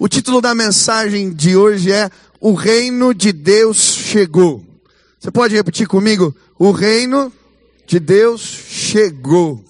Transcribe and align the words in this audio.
O 0.00 0.08
título 0.08 0.40
da 0.40 0.54
mensagem 0.54 1.30
de 1.30 1.54
hoje 1.54 1.92
é 1.92 2.10
O 2.40 2.54
Reino 2.54 3.12
de 3.12 3.32
Deus 3.32 3.76
Chegou. 3.76 4.64
Você 5.20 5.30
pode 5.30 5.54
repetir 5.54 5.86
comigo? 5.86 6.34
O 6.58 6.70
Reino 6.70 7.30
de 7.86 8.00
Deus 8.00 8.40
chegou. 8.40 9.62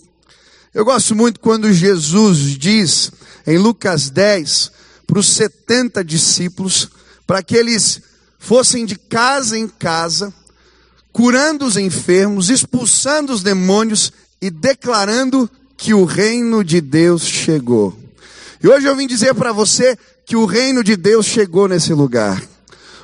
Eu 0.72 0.84
gosto 0.84 1.16
muito 1.16 1.40
quando 1.40 1.72
Jesus 1.72 2.56
diz 2.56 3.10
em 3.44 3.58
Lucas 3.58 4.08
10 4.08 4.70
para 5.04 5.18
os 5.18 5.26
70 5.30 6.04
discípulos, 6.04 6.88
para 7.26 7.42
que 7.42 7.56
eles 7.56 8.00
fossem 8.38 8.86
de 8.86 8.94
casa 8.94 9.58
em 9.58 9.66
casa, 9.66 10.32
curando 11.12 11.64
os 11.64 11.76
enfermos, 11.76 12.50
expulsando 12.50 13.32
os 13.32 13.42
demônios 13.42 14.12
e 14.40 14.48
declarando 14.48 15.50
que 15.76 15.92
o 15.92 16.04
reino 16.04 16.62
de 16.62 16.80
Deus 16.80 17.26
chegou. 17.26 17.98
E 18.62 18.68
hoje 18.68 18.86
eu 18.86 18.94
vim 18.94 19.06
dizer 19.06 19.34
para 19.34 19.52
você 19.52 19.98
que 20.30 20.36
o 20.36 20.46
reino 20.46 20.84
de 20.84 20.94
Deus 20.96 21.26
chegou 21.26 21.66
nesse 21.66 21.92
lugar. 21.92 22.40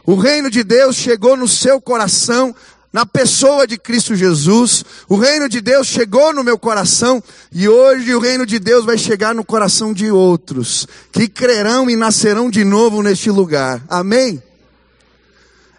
O 0.04 0.14
reino 0.14 0.48
de 0.48 0.62
Deus 0.62 0.94
chegou 0.94 1.36
no 1.36 1.48
seu 1.48 1.80
coração, 1.80 2.54
na 2.92 3.04
pessoa 3.04 3.66
de 3.66 3.76
Cristo 3.76 4.14
Jesus. 4.14 4.84
O 5.08 5.16
reino 5.16 5.48
de 5.48 5.60
Deus 5.60 5.88
chegou 5.88 6.32
no 6.32 6.44
meu 6.44 6.56
coração 6.56 7.20
e 7.50 7.68
hoje 7.68 8.14
o 8.14 8.20
reino 8.20 8.46
de 8.46 8.60
Deus 8.60 8.84
vai 8.84 8.96
chegar 8.96 9.34
no 9.34 9.44
coração 9.44 9.92
de 9.92 10.08
outros 10.08 10.86
que 11.10 11.26
crerão 11.26 11.90
e 11.90 11.96
nascerão 11.96 12.48
de 12.48 12.62
novo 12.64 13.02
neste 13.02 13.28
lugar. 13.28 13.84
Amém? 13.88 14.40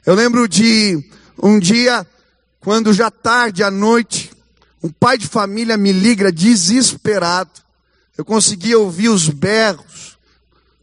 Eu 0.06 0.16
lembro 0.16 0.50
de 0.50 1.02
um 1.42 1.58
dia, 1.58 2.06
quando 2.60 2.92
já 2.92 3.10
tarde 3.10 3.64
à 3.64 3.72
noite, 3.72 4.32
um 4.84 4.90
pai 4.90 5.18
de 5.18 5.30
família 5.30 5.78
me 5.78 5.94
liga 5.94 6.30
desesperado. 6.30 7.52
Eu 8.18 8.26
conseguia 8.26 8.78
ouvir 8.78 9.08
os 9.08 9.30
berros, 9.30 10.17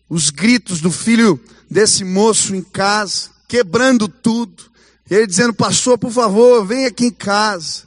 os 0.09 0.31
gritos 0.31 0.81
do 0.81 0.91
filho 0.91 1.41
desse 1.71 2.05
moço 2.05 2.55
em 2.55 2.63
casa, 2.63 3.31
quebrando 3.49 4.09
tudo. 4.09 4.65
Ele 5.11 5.27
dizendo, 5.27 5.53
pastor, 5.53 5.99
por 5.99 6.11
favor, 6.11 6.65
vem 6.65 6.87
aqui 6.87 7.07
em 7.07 7.11
casa. 7.11 7.83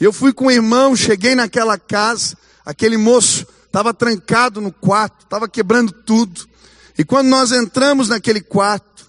Eu 0.00 0.12
fui 0.12 0.32
com 0.32 0.46
o 0.46 0.50
irmão, 0.50 0.94
cheguei 0.94 1.34
naquela 1.34 1.78
casa, 1.78 2.36
aquele 2.64 2.96
moço 2.96 3.46
estava 3.66 3.92
trancado 3.92 4.60
no 4.60 4.72
quarto, 4.72 5.24
estava 5.24 5.48
quebrando 5.48 5.92
tudo. 5.92 6.48
E 6.96 7.04
quando 7.04 7.28
nós 7.28 7.52
entramos 7.52 8.08
naquele 8.08 8.40
quarto, 8.40 9.06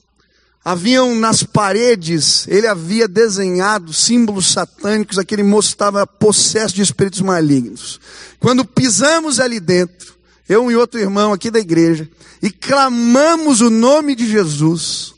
haviam 0.64 1.16
nas 1.16 1.44
paredes, 1.44 2.48
ele 2.48 2.68
havia 2.68 3.08
desenhado 3.08 3.94
símbolos 3.94 4.52
satânicos, 4.52 5.18
aquele 5.18 5.44
moço 5.44 5.70
estava 5.70 6.06
possesso 6.06 6.76
de 6.76 6.82
espíritos 6.82 7.22
malignos. 7.22 8.00
Quando 8.40 8.66
pisamos 8.66 9.40
ali 9.40 9.60
dentro, 9.60 10.19
eu 10.50 10.72
e 10.72 10.76
outro 10.76 11.00
irmão 11.00 11.32
aqui 11.32 11.52
da 11.52 11.60
igreja, 11.60 12.10
e 12.42 12.50
clamamos 12.50 13.62
o 13.62 13.70
nome 13.70 14.16
de 14.16 14.28
Jesus, 14.28 15.14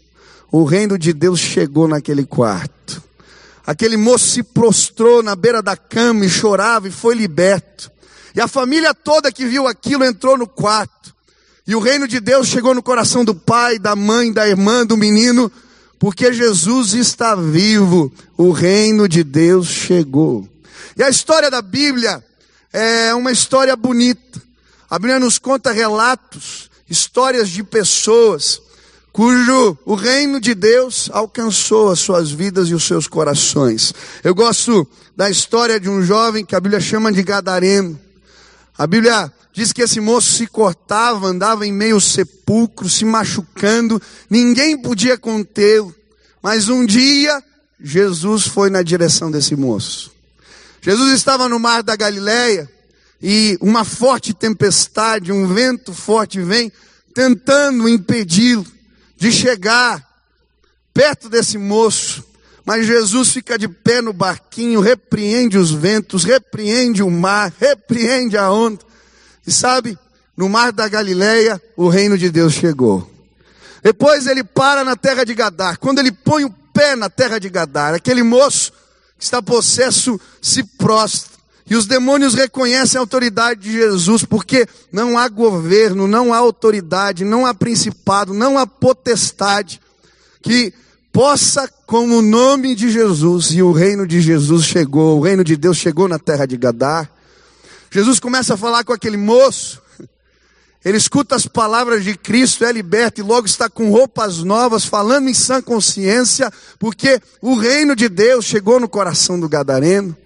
o 0.51 0.65
reino 0.65 0.97
de 0.97 1.13
Deus 1.13 1.39
chegou 1.39 1.87
naquele 1.87 2.25
quarto. 2.25 3.01
Aquele 3.65 3.95
moço 3.95 4.27
se 4.27 4.43
prostrou 4.43 5.23
na 5.23 5.33
beira 5.33 5.61
da 5.61 5.77
cama 5.77 6.25
e 6.25 6.29
chorava 6.29 6.89
e 6.89 6.91
foi 6.91 7.15
liberto. 7.15 7.89
E 8.35 8.41
a 8.41 8.47
família 8.47 8.93
toda 8.93 9.31
que 9.31 9.45
viu 9.45 9.67
aquilo 9.67 10.03
entrou 10.03 10.37
no 10.37 10.45
quarto. 10.45 11.15
E 11.65 11.75
o 11.75 11.79
reino 11.79 12.07
de 12.07 12.19
Deus 12.19 12.47
chegou 12.47 12.75
no 12.75 12.83
coração 12.83 13.23
do 13.23 13.33
pai, 13.33 13.79
da 13.79 13.95
mãe, 13.95 14.33
da 14.33 14.45
irmã, 14.45 14.85
do 14.85 14.97
menino, 14.97 15.49
porque 15.97 16.33
Jesus 16.33 16.93
está 16.93 17.35
vivo. 17.35 18.11
O 18.35 18.51
reino 18.51 19.07
de 19.07 19.23
Deus 19.23 19.67
chegou. 19.67 20.45
E 20.97 21.03
a 21.03 21.09
história 21.09 21.49
da 21.49 21.61
Bíblia 21.61 22.21
é 22.73 23.13
uma 23.13 23.31
história 23.31 23.75
bonita. 23.77 24.50
A 24.91 24.99
Bíblia 24.99 25.21
nos 25.21 25.39
conta 25.39 25.71
relatos, 25.71 26.69
histórias 26.89 27.47
de 27.47 27.63
pessoas 27.63 28.61
cujo 29.13 29.77
o 29.85 29.95
reino 29.95 30.37
de 30.37 30.53
Deus 30.53 31.09
alcançou 31.13 31.89
as 31.89 31.99
suas 31.99 32.29
vidas 32.29 32.67
e 32.67 32.73
os 32.73 32.83
seus 32.83 33.07
corações. 33.07 33.93
Eu 34.21 34.35
gosto 34.35 34.85
da 35.15 35.29
história 35.29 35.79
de 35.79 35.89
um 35.89 36.03
jovem 36.03 36.43
que 36.43 36.57
a 36.57 36.59
Bíblia 36.59 36.81
chama 36.81 37.09
de 37.09 37.23
Gadareno. 37.23 37.97
A 38.77 38.85
Bíblia 38.85 39.31
diz 39.53 39.71
que 39.71 39.81
esse 39.81 40.01
moço 40.01 40.33
se 40.33 40.45
cortava, 40.45 41.25
andava 41.25 41.65
em 41.65 41.71
meio 41.71 42.01
sepulcro, 42.01 42.89
se 42.89 43.05
machucando, 43.05 44.01
ninguém 44.29 44.77
podia 44.77 45.17
contê-lo. 45.17 45.95
Mas 46.43 46.67
um 46.67 46.85
dia, 46.85 47.41
Jesus 47.79 48.45
foi 48.45 48.69
na 48.69 48.81
direção 48.81 49.31
desse 49.31 49.55
moço. 49.55 50.11
Jesus 50.81 51.13
estava 51.13 51.47
no 51.47 51.59
mar 51.59 51.81
da 51.81 51.95
Galileia, 51.95 52.69
e 53.21 53.57
uma 53.61 53.83
forte 53.83 54.33
tempestade, 54.33 55.31
um 55.31 55.53
vento 55.53 55.93
forte 55.93 56.41
vem 56.41 56.71
tentando 57.13 57.87
impedi-lo 57.87 58.65
de 59.15 59.31
chegar 59.31 60.03
perto 60.93 61.29
desse 61.29 61.57
moço. 61.57 62.23
Mas 62.65 62.85
Jesus 62.85 63.31
fica 63.31 63.57
de 63.57 63.67
pé 63.67 64.01
no 64.01 64.13
barquinho, 64.13 64.81
repreende 64.81 65.57
os 65.57 65.71
ventos, 65.71 66.23
repreende 66.23 67.03
o 67.03 67.09
mar, 67.09 67.53
repreende 67.59 68.37
a 68.37 68.51
onda. 68.51 68.79
E 69.45 69.51
sabe, 69.51 69.97
no 70.35 70.47
mar 70.47 70.71
da 70.71 70.87
Galileia, 70.87 71.61
o 71.75 71.87
reino 71.89 72.17
de 72.17 72.29
Deus 72.29 72.53
chegou. 72.53 73.09
Depois 73.83 74.27
ele 74.27 74.43
para 74.43 74.83
na 74.83 74.95
terra 74.95 75.23
de 75.23 75.33
Gadar. 75.33 75.77
Quando 75.77 75.99
ele 75.99 76.11
põe 76.11 76.43
o 76.43 76.51
pé 76.73 76.95
na 76.95 77.09
terra 77.09 77.39
de 77.39 77.49
Gadar, 77.49 77.93
aquele 77.93 78.23
moço 78.23 78.71
que 79.17 79.23
está 79.23 79.41
possesso 79.41 80.19
se 80.41 80.63
prostra. 80.63 81.30
E 81.71 81.75
os 81.77 81.85
demônios 81.85 82.33
reconhecem 82.33 82.97
a 82.97 83.01
autoridade 83.01 83.61
de 83.61 83.71
Jesus, 83.71 84.25
porque 84.25 84.67
não 84.91 85.17
há 85.17 85.29
governo, 85.29 86.05
não 86.05 86.33
há 86.33 86.37
autoridade, 86.37 87.23
não 87.23 87.45
há 87.45 87.53
principado, 87.53 88.33
não 88.33 88.57
há 88.57 88.67
potestade 88.67 89.79
que 90.41 90.73
possa, 91.13 91.69
com 91.87 92.09
o 92.09 92.21
nome 92.21 92.75
de 92.75 92.91
Jesus, 92.91 93.51
e 93.51 93.63
o 93.63 93.71
reino 93.71 94.05
de 94.05 94.19
Jesus 94.19 94.65
chegou, 94.65 95.17
o 95.17 95.21
reino 95.21 95.45
de 95.45 95.55
Deus 95.55 95.77
chegou 95.77 96.09
na 96.09 96.19
terra 96.19 96.45
de 96.45 96.57
Gadar. 96.57 97.09
Jesus 97.89 98.19
começa 98.19 98.55
a 98.55 98.57
falar 98.57 98.83
com 98.83 98.91
aquele 98.91 99.15
moço, 99.15 99.81
ele 100.83 100.97
escuta 100.97 101.37
as 101.37 101.47
palavras 101.47 102.03
de 102.03 102.17
Cristo, 102.17 102.65
é 102.65 102.71
liberto 102.73 103.21
e 103.21 103.23
logo 103.23 103.47
está 103.47 103.69
com 103.69 103.89
roupas 103.91 104.39
novas, 104.39 104.83
falando 104.83 105.29
em 105.29 105.33
sã 105.33 105.61
consciência, 105.61 106.51
porque 106.77 107.21
o 107.41 107.55
reino 107.55 107.95
de 107.95 108.09
Deus 108.09 108.43
chegou 108.43 108.77
no 108.77 108.89
coração 108.89 109.39
do 109.39 109.47
Gadareno. 109.47 110.17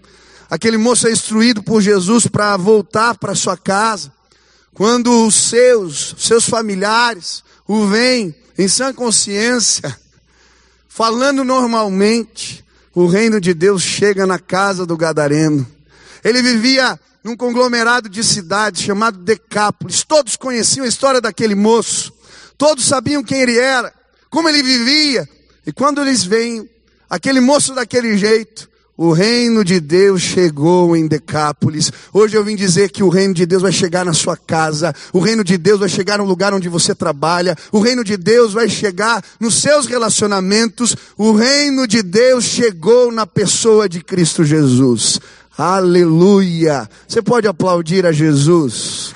Aquele 0.49 0.77
moço 0.77 1.07
é 1.07 1.11
instruído 1.11 1.63
por 1.63 1.81
Jesus 1.81 2.27
para 2.27 2.55
voltar 2.57 3.17
para 3.17 3.35
sua 3.35 3.57
casa. 3.57 4.11
Quando 4.73 5.25
os 5.25 5.35
seus, 5.35 6.15
seus 6.17 6.47
familiares 6.47 7.43
o 7.67 7.87
veem 7.87 8.35
em 8.57 8.67
sã 8.67 8.93
consciência, 8.93 9.97
falando 10.87 11.43
normalmente, 11.43 12.63
o 12.93 13.07
reino 13.07 13.41
de 13.41 13.53
Deus 13.53 13.81
chega 13.81 14.25
na 14.25 14.39
casa 14.39 14.85
do 14.85 14.95
Gadareno. 14.95 15.65
Ele 16.23 16.41
vivia 16.41 16.99
num 17.23 17.35
conglomerado 17.35 18.07
de 18.07 18.23
cidades 18.23 18.83
chamado 18.83 19.17
Decápolis. 19.17 20.03
Todos 20.03 20.35
conheciam 20.35 20.85
a 20.85 20.87
história 20.87 21.19
daquele 21.19 21.55
moço. 21.55 22.13
Todos 22.57 22.85
sabiam 22.85 23.23
quem 23.23 23.41
ele 23.41 23.57
era, 23.57 23.93
como 24.29 24.47
ele 24.47 24.61
vivia. 24.61 25.27
E 25.65 25.73
quando 25.73 26.01
eles 26.01 26.23
veem 26.23 26.69
aquele 27.09 27.39
moço 27.39 27.73
daquele 27.73 28.17
jeito, 28.17 28.69
o 28.97 29.11
reino 29.11 29.63
de 29.63 29.81
Deus 29.81 30.21
chegou 30.21 30.95
em 30.95 31.05
Decápolis. 31.05 31.91
Hoje 32.13 32.37
eu 32.37 32.45
vim 32.45 32.55
dizer 32.55 32.89
que 32.89 33.03
o 33.03 33.09
reino 33.09 33.33
de 33.33 33.45
Deus 33.45 33.61
vai 33.61 33.71
chegar 33.71 34.05
na 34.05 34.13
sua 34.13 34.37
casa. 34.37 34.95
O 35.11 35.19
reino 35.19 35.43
de 35.43 35.57
Deus 35.57 35.81
vai 35.81 35.89
chegar 35.89 36.17
no 36.17 36.23
lugar 36.23 36.53
onde 36.53 36.69
você 36.69 36.95
trabalha. 36.95 37.57
O 37.73 37.79
reino 37.81 38.05
de 38.05 38.15
Deus 38.15 38.53
vai 38.53 38.69
chegar 38.69 39.21
nos 39.37 39.55
seus 39.55 39.85
relacionamentos. 39.85 40.95
O 41.17 41.33
reino 41.33 41.85
de 41.85 42.01
Deus 42.01 42.45
chegou 42.45 43.11
na 43.11 43.27
pessoa 43.27 43.89
de 43.89 44.01
Cristo 44.01 44.45
Jesus. 44.45 45.19
Aleluia! 45.57 46.89
Você 47.05 47.21
pode 47.21 47.47
aplaudir 47.47 48.05
a 48.05 48.13
Jesus. 48.13 49.13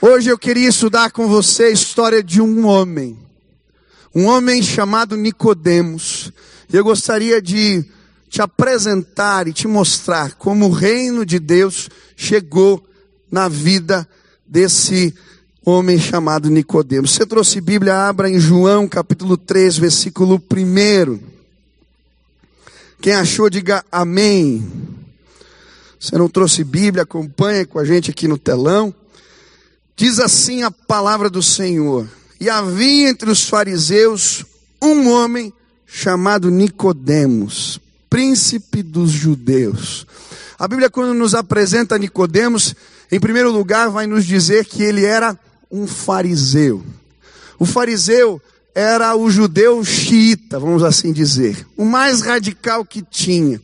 Hoje 0.00 0.30
eu 0.30 0.38
queria 0.38 0.68
estudar 0.68 1.10
com 1.10 1.28
você 1.28 1.64
a 1.64 1.70
história 1.70 2.22
de 2.22 2.40
um 2.40 2.66
homem 2.66 3.23
um 4.14 4.26
homem 4.26 4.62
chamado 4.62 5.16
Nicodemos. 5.16 6.30
Eu 6.72 6.84
gostaria 6.84 7.42
de 7.42 7.84
te 8.28 8.40
apresentar 8.40 9.48
e 9.48 9.52
te 9.52 9.66
mostrar 9.66 10.34
como 10.34 10.66
o 10.66 10.72
reino 10.72 11.26
de 11.26 11.38
Deus 11.38 11.88
chegou 12.16 12.84
na 13.30 13.48
vida 13.48 14.08
desse 14.46 15.14
homem 15.64 15.98
chamado 15.98 16.48
Nicodemos. 16.48 17.12
Você 17.12 17.26
trouxe 17.26 17.60
Bíblia, 17.60 18.08
abra 18.08 18.30
em 18.30 18.38
João 18.38 18.86
capítulo 18.86 19.36
3, 19.36 19.78
versículo 19.78 20.40
1. 20.50 21.18
Quem 23.00 23.14
achou, 23.14 23.50
diga 23.50 23.84
amém. 23.90 24.66
Você 25.98 26.16
não 26.16 26.28
trouxe 26.28 26.62
Bíblia, 26.62 27.02
acompanha 27.02 27.66
com 27.66 27.78
a 27.78 27.84
gente 27.84 28.10
aqui 28.10 28.28
no 28.28 28.38
telão. 28.38 28.94
Diz 29.96 30.18
assim 30.18 30.62
a 30.62 30.70
palavra 30.70 31.30
do 31.30 31.42
Senhor. 31.42 32.08
E 32.44 32.50
havia 32.50 33.08
entre 33.08 33.30
os 33.30 33.48
fariseus 33.48 34.44
um 34.82 35.08
homem 35.08 35.50
chamado 35.86 36.50
Nicodemos, 36.50 37.80
príncipe 38.10 38.82
dos 38.82 39.10
judeus. 39.10 40.06
A 40.58 40.68
Bíblia 40.68 40.90
quando 40.90 41.14
nos 41.14 41.34
apresenta 41.34 41.96
Nicodemos, 41.96 42.74
Em 43.10 43.18
primeiro 43.18 43.50
lugar, 43.50 43.88
vai 43.88 44.06
nos 44.06 44.26
dizer 44.26 44.66
que 44.66 44.82
ele 44.82 45.06
era 45.06 45.38
um 45.70 45.86
fariseu. 45.86 46.84
O 47.58 47.64
fariseu 47.64 48.42
era 48.74 49.16
o 49.16 49.30
judeu 49.30 49.82
xiita, 49.82 50.60
vamos 50.60 50.82
assim 50.82 51.14
dizer, 51.14 51.66
o 51.78 51.86
mais 51.86 52.20
radical 52.20 52.84
que 52.84 53.00
tinha. 53.00 53.58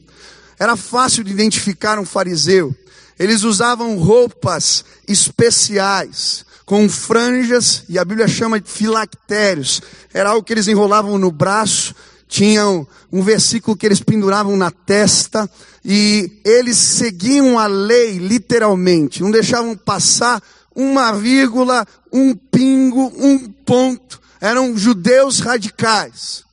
Era 0.58 0.74
fácil 0.74 1.22
de 1.22 1.30
identificar 1.30 1.98
um 1.98 2.06
fariseu. 2.06 2.74
Eles 3.18 3.42
usavam 3.42 3.98
roupas 3.98 4.86
especiais, 5.06 6.46
com 6.70 6.88
franjas, 6.88 7.82
e 7.88 7.98
a 7.98 8.04
Bíblia 8.04 8.28
chama 8.28 8.60
de 8.60 8.70
filactérios. 8.70 9.82
Era 10.14 10.30
algo 10.30 10.44
que 10.44 10.52
eles 10.52 10.68
enrolavam 10.68 11.18
no 11.18 11.32
braço, 11.32 11.92
tinham 12.28 12.86
um 13.10 13.24
versículo 13.24 13.76
que 13.76 13.84
eles 13.84 13.98
penduravam 13.98 14.56
na 14.56 14.70
testa, 14.70 15.50
e 15.84 16.40
eles 16.44 16.76
seguiam 16.76 17.58
a 17.58 17.66
lei 17.66 18.18
literalmente, 18.18 19.20
não 19.20 19.32
deixavam 19.32 19.76
passar 19.76 20.40
uma 20.72 21.10
vírgula, 21.10 21.84
um 22.12 22.36
pingo, 22.36 23.12
um 23.16 23.48
ponto. 23.48 24.20
Eram 24.40 24.78
judeus 24.78 25.40
radicais. 25.40 26.44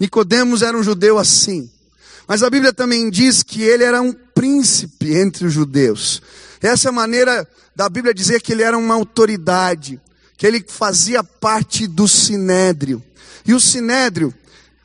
Nicodemos 0.00 0.62
era 0.62 0.74
um 0.74 0.82
judeu 0.82 1.18
assim. 1.18 1.70
Mas 2.26 2.42
a 2.42 2.48
Bíblia 2.48 2.72
também 2.72 3.10
diz 3.10 3.42
que 3.42 3.60
ele 3.60 3.84
era 3.84 4.00
um 4.00 4.14
príncipe 4.34 5.14
entre 5.14 5.44
os 5.44 5.52
judeus. 5.52 6.22
Essa 6.62 6.90
maneira 6.90 7.46
da 7.76 7.90
Bíblia 7.90 8.14
dizer 8.14 8.40
que 8.40 8.52
ele 8.52 8.62
era 8.62 8.76
uma 8.76 8.94
autoridade, 8.94 10.00
que 10.38 10.46
ele 10.46 10.64
fazia 10.66 11.22
parte 11.22 11.86
do 11.86 12.08
sinédrio. 12.08 13.02
E 13.44 13.52
o 13.52 13.60
sinédrio, 13.60 14.32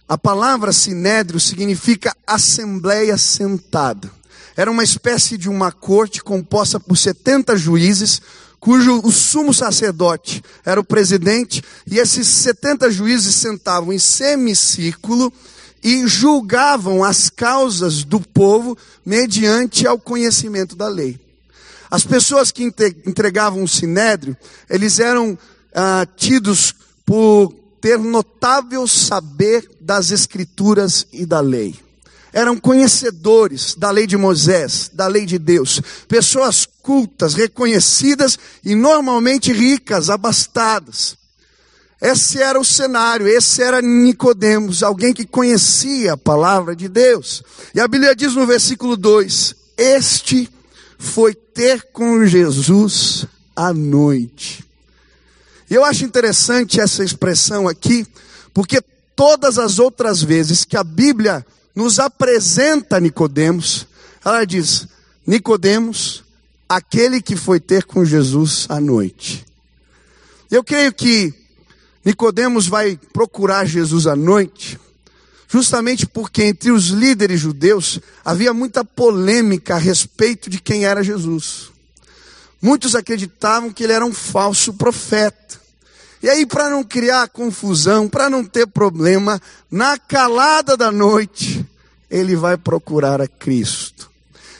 a 0.09 0.17
palavra 0.17 0.73
sinédrio 0.73 1.39
significa 1.39 2.13
assembleia 2.27 3.17
sentada. 3.17 4.11
Era 4.57 4.69
uma 4.69 4.83
espécie 4.83 5.38
de 5.38 5.47
uma 5.47 5.71
corte 5.71 6.21
composta 6.21 6.81
por 6.81 6.97
70 6.97 7.55
juízes, 7.55 8.21
cujo 8.59 8.99
o 9.05 9.11
sumo 9.11 9.53
sacerdote 9.53 10.43
era 10.65 10.81
o 10.81 10.83
presidente, 10.83 11.63
e 11.88 11.97
esses 11.97 12.27
70 12.27 12.91
juízes 12.91 13.35
sentavam 13.35 13.93
em 13.93 13.99
semicírculo 13.99 15.31
e 15.81 16.05
julgavam 16.05 17.05
as 17.05 17.29
causas 17.29 18.03
do 18.03 18.19
povo 18.19 18.77
mediante 19.05 19.88
ao 19.88 19.97
conhecimento 19.97 20.75
da 20.75 20.89
lei. 20.89 21.30
As 21.91 22.05
pessoas 22.05 22.53
que 22.53 22.63
entregavam 23.05 23.61
o 23.61 23.67
sinédrio, 23.67 24.38
eles 24.69 24.97
eram 24.97 25.38
ah, 25.75 26.07
tidos 26.15 26.73
por 27.05 27.53
ter 27.81 27.99
notável 27.99 28.88
saber 28.88 29.69
das 29.81 30.09
escrituras 30.09 31.05
e 31.11 31.25
da 31.25 31.41
lei. 31.41 31.77
Eram 32.31 32.55
conhecedores 32.55 33.75
da 33.75 33.91
lei 33.91 34.07
de 34.07 34.15
Moisés, 34.15 34.89
da 34.93 35.05
lei 35.07 35.25
de 35.25 35.38
Deus, 35.38 35.81
pessoas 36.07 36.65
cultas, 36.81 37.33
reconhecidas 37.33 38.39
e 38.63 38.73
normalmente 38.73 39.51
ricas, 39.51 40.09
abastadas. 40.09 41.17
Esse 42.01 42.41
era 42.41 42.57
o 42.57 42.63
cenário, 42.63 43.27
esse 43.27 43.61
era 43.61 43.81
Nicodemos, 43.81 44.81
alguém 44.81 45.13
que 45.13 45.25
conhecia 45.25 46.13
a 46.13 46.17
palavra 46.17 46.73
de 46.73 46.88
Deus. 46.88 47.43
E 47.75 47.81
a 47.81 47.88
Bíblia 47.88 48.15
diz 48.15 48.33
no 48.33 48.47
versículo 48.47 48.95
2: 48.95 49.55
Este 49.77 50.49
foi 51.01 51.33
ter 51.33 51.81
com 51.92 52.24
Jesus 52.27 53.25
à 53.56 53.74
noite. 53.74 54.63
Eu 55.68 55.83
acho 55.83 56.06
interessante 56.06 56.80
essa 56.80 57.03
expressão 57.03 57.68
aqui, 57.68 58.06
porque 58.53 58.80
todas 59.15 59.57
as 59.57 59.80
outras 59.80 60.21
vezes 60.21 60.63
que 60.63 60.77
a 60.77 60.83
Bíblia 60.83 61.44
nos 61.75 62.00
apresenta 62.00 63.00
Nicodemos, 63.00 63.88
ela 64.24 64.45
diz: 64.45 64.88
Nicodemos, 65.25 66.24
aquele 66.69 67.19
que 67.19 67.36
foi 67.36 67.59
ter 67.59 67.83
com 67.86 68.06
Jesus 68.06 68.68
à 68.69 68.80
noite. 68.80 69.44
Eu 70.51 70.63
creio 70.63 70.94
que 70.94 71.33
Nicodemos 72.06 72.68
vai 72.68 73.00
procurar 73.12 73.65
Jesus 73.65 74.06
à 74.06 74.15
noite, 74.15 74.80
justamente 75.51 76.07
porque 76.07 76.44
entre 76.44 76.71
os 76.71 76.88
líderes 76.88 77.42
judeus 77.42 78.00
havia 78.24 78.53
muita 78.53 78.86
polêmica 78.86 79.75
a 79.75 79.77
respeito 79.77 80.50
de 80.50 80.62
quem 80.62 80.86
era 80.86 81.03
Jesus. 81.03 81.69
Muitos 82.62 82.95
acreditavam 82.95 83.69
que 83.69 83.83
ele 83.83 83.92
era 83.92 84.06
um 84.06 84.13
falso 84.13 84.74
profeta. 84.74 85.59
E 86.24 86.30
aí, 86.30 86.45
para 86.45 86.69
não 86.69 86.86
criar 86.86 87.27
confusão, 87.27 88.07
para 88.07 88.30
não 88.30 88.45
ter 88.45 88.65
problema, 88.65 89.42
na 89.69 89.98
calada 89.98 90.77
da 90.77 90.89
noite, 90.89 91.65
ele 92.09 92.36
vai 92.36 92.56
procurar 92.56 93.19
a 93.19 93.27
Cristo. 93.27 94.09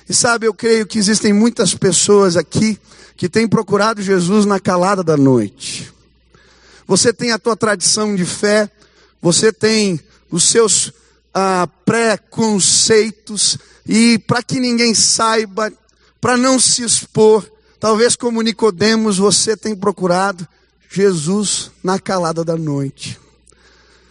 E 0.10 0.14
sabe, 0.14 0.46
eu 0.46 0.54
creio 0.54 0.86
que 0.86 1.00
existem 1.00 1.32
muitas 1.32 1.74
pessoas 1.74 2.36
aqui 2.36 2.78
que 3.16 3.30
têm 3.30 3.48
procurado 3.48 4.02
Jesus 4.02 4.46
na 4.46 4.60
calada 4.60 5.04
da 5.04 5.16
noite. 5.16 5.94
Você 6.86 7.14
tem 7.14 7.32
a 7.32 7.40
tua 7.40 7.56
tradição 7.56 8.14
de 8.14 8.26
fé, 8.26 8.70
você 9.22 9.54
tem 9.54 10.02
os 10.32 10.46
seus 10.46 10.92
ah, 11.34 11.68
pré-conceitos, 11.86 13.58
e 13.88 14.18
para 14.20 14.42
que 14.42 14.60
ninguém 14.60 14.94
saiba, 14.94 15.72
para 16.20 16.38
não 16.38 16.60
se 16.60 16.84
expor, 16.84 17.46
talvez 17.80 18.16
como 18.16 18.42
Nicodemos, 18.42 19.18
você 19.18 19.58
tem 19.58 19.76
procurado 19.76 20.48
Jesus 20.90 21.72
na 21.84 22.00
calada 22.00 22.44
da 22.44 22.56
noite. 22.56 23.20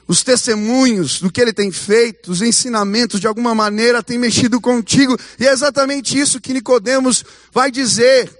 Os 0.07 0.25
testemunhos 0.25 1.21
do 1.21 1.31
que 1.31 1.41
ele 1.41 1.53
tem 1.53 1.71
feito, 1.71 2.33
os 2.33 2.43
ensinamentos 2.43 3.21
de 3.21 3.29
alguma 3.29 3.55
maneira 3.55 4.03
têm 4.03 4.19
mexido 4.19 4.61
contigo, 4.61 5.17
e 5.39 5.47
é 5.47 5.53
exatamente 5.53 6.19
isso 6.19 6.41
que 6.41 6.53
Nicodemos 6.53 7.25
vai 7.53 7.71
dizer 7.71 8.31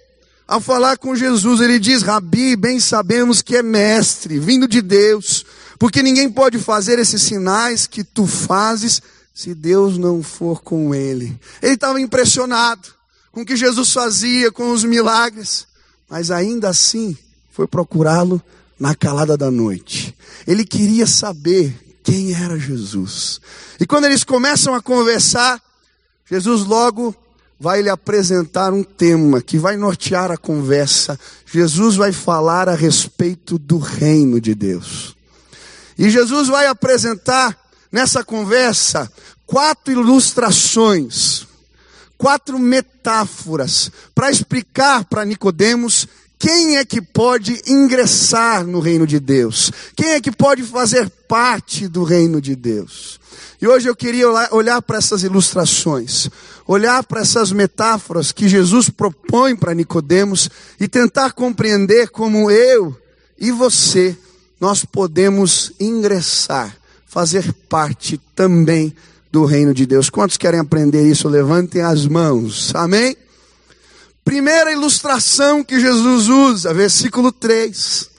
ao 0.51 0.61
falar 0.61 0.99
com 0.99 1.15
Jesus, 1.15 1.61
ele 1.61 1.79
diz: 1.79 2.03
Rabi, 2.03 2.57
bem 2.57 2.81
sabemos 2.81 3.41
que 3.41 3.57
é 3.57 3.63
mestre, 3.63 4.37
vindo 4.41 4.67
de 4.67 4.83
Deus, 4.83 5.47
porque 5.81 6.03
ninguém 6.03 6.31
pode 6.31 6.59
fazer 6.59 6.99
esses 6.99 7.23
sinais 7.23 7.87
que 7.87 8.05
tu 8.05 8.27
fazes 8.27 9.01
se 9.35 9.55
Deus 9.55 9.97
não 9.97 10.23
for 10.23 10.61
com 10.61 10.95
ele. 10.95 11.35
Ele 11.63 11.73
estava 11.73 11.99
impressionado 11.99 12.87
com 13.33 13.41
o 13.41 13.47
que 13.47 13.57
Jesus 13.57 13.91
fazia, 13.91 14.53
com 14.53 14.73
os 14.73 14.85
milagres, 14.85 15.67
mas 16.07 16.31
ainda 16.31 16.69
assim 16.69 17.17
foi 17.51 17.67
procurá-lo 17.67 18.43
na 18.79 18.95
calada 18.95 19.39
da 19.39 19.51
noite. 19.51 20.15
Ele 20.47 20.67
queria 20.67 21.07
saber 21.07 21.75
quem 22.05 22.35
era 22.35 22.59
Jesus. 22.59 23.41
E 23.81 23.87
quando 23.87 24.05
eles 24.05 24.23
começam 24.23 24.75
a 24.75 24.83
conversar, 24.83 25.63
Jesus 26.31 26.67
logo 26.67 27.17
vai 27.59 27.81
lhe 27.81 27.89
apresentar 27.89 28.75
um 28.75 28.83
tema 28.83 29.41
que 29.41 29.57
vai 29.57 29.79
nortear 29.79 30.31
a 30.31 30.37
conversa. 30.37 31.19
Jesus 31.47 31.97
vai 31.97 32.13
falar 32.13 32.69
a 32.69 32.75
respeito 32.75 33.59
do 33.59 33.79
reino 33.79 34.39
de 34.39 34.55
Deus. 34.55 35.19
E 36.01 36.09
Jesus 36.09 36.49
vai 36.49 36.67
apresentar 36.67 37.55
nessa 37.93 38.25
conversa 38.25 39.13
quatro 39.47 39.93
ilustrações, 39.93 41.47
quatro 42.17 42.59
metáforas 42.59 43.93
para 44.15 44.31
explicar 44.31 45.05
para 45.05 45.27
Nicodemos 45.27 46.09
quem 46.39 46.79
é 46.79 46.87
que 46.87 47.03
pode 47.03 47.61
ingressar 47.67 48.67
no 48.67 48.81
reino 48.81 49.07
de 49.07 49.21
Deus? 49.21 49.71
Quem 49.95 50.13
é 50.13 50.21
que 50.23 50.33
pode 50.33 50.63
fazer 50.63 51.11
parte 51.29 51.87
do 51.87 52.03
reino 52.03 52.41
de 52.41 52.57
Deus? 52.57 53.21
E 53.61 53.69
hoje 53.69 53.87
eu 53.87 53.95
queria 53.95 54.27
olhar 54.53 54.81
para 54.81 54.97
essas 54.97 55.23
ilustrações, 55.23 56.31
olhar 56.67 57.05
para 57.05 57.21
essas 57.21 57.53
metáforas 57.53 58.33
que 58.33 58.49
Jesus 58.49 58.89
propõe 58.89 59.55
para 59.55 59.75
Nicodemos 59.75 60.49
e 60.81 60.89
tentar 60.89 61.33
compreender 61.33 62.09
como 62.09 62.51
eu 62.51 62.97
e 63.39 63.51
você 63.51 64.17
nós 64.61 64.85
podemos 64.85 65.73
ingressar, 65.81 66.77
fazer 67.07 67.53
parte 67.69 68.21
também 68.35 68.95
do 69.33 69.45
reino 69.45 69.73
de 69.73 69.87
Deus. 69.87 70.11
Quantos 70.11 70.37
querem 70.37 70.61
aprender 70.61 71.09
isso? 71.09 71.29
Levantem 71.29 71.83
as 71.83 72.07
mãos. 72.07 72.75
Amém? 72.75 73.17
Primeira 74.25 74.73
ilustração 74.73 75.65
que 75.65 75.81
Jesus 75.81 76.29
usa, 76.29 76.75
versículo 76.75 77.33
3. 77.33 78.11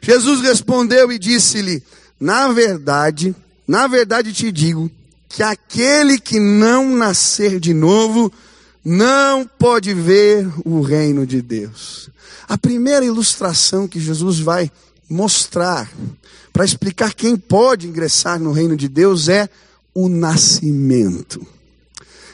Jesus 0.00 0.40
respondeu 0.40 1.10
e 1.10 1.18
disse-lhe: 1.18 1.82
Na 2.18 2.52
verdade, 2.52 3.34
na 3.66 3.86
verdade 3.86 4.32
te 4.32 4.52
digo 4.52 4.90
que 5.28 5.42
aquele 5.42 6.18
que 6.18 6.38
não 6.40 6.94
nascer 6.94 7.60
de 7.60 7.74
novo 7.74 8.32
não 8.84 9.44
pode 9.44 9.92
ver 9.92 10.48
o 10.64 10.80
reino 10.80 11.26
de 11.26 11.42
Deus. 11.42 12.10
A 12.48 12.56
primeira 12.56 13.04
ilustração 13.04 13.86
que 13.86 14.00
Jesus 14.00 14.40
vai 14.40 14.70
mostrar 15.10 15.90
para 16.52 16.64
explicar 16.64 17.12
quem 17.12 17.36
pode 17.36 17.88
ingressar 17.88 18.38
no 18.38 18.52
reino 18.52 18.76
de 18.76 18.88
Deus 18.88 19.28
é 19.28 19.48
o 19.92 20.08
nascimento. 20.08 21.44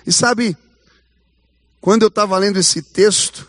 E 0.06 0.12
sabe, 0.12 0.56
quando 1.80 2.02
eu 2.02 2.08
estava 2.08 2.36
lendo 2.38 2.58
esse 2.58 2.82
texto, 2.82 3.46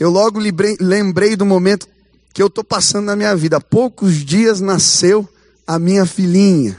eu 0.00 0.10
logo 0.10 0.40
lembrei 0.80 1.36
do 1.36 1.44
momento 1.44 1.86
que 2.32 2.42
eu 2.42 2.46
estou 2.48 2.64
passando 2.64 3.04
na 3.06 3.14
minha 3.14 3.36
vida. 3.36 3.58
Há 3.58 3.60
poucos 3.60 4.14
dias 4.24 4.60
nasceu 4.60 5.28
a 5.66 5.78
minha 5.78 6.06
filhinha, 6.06 6.76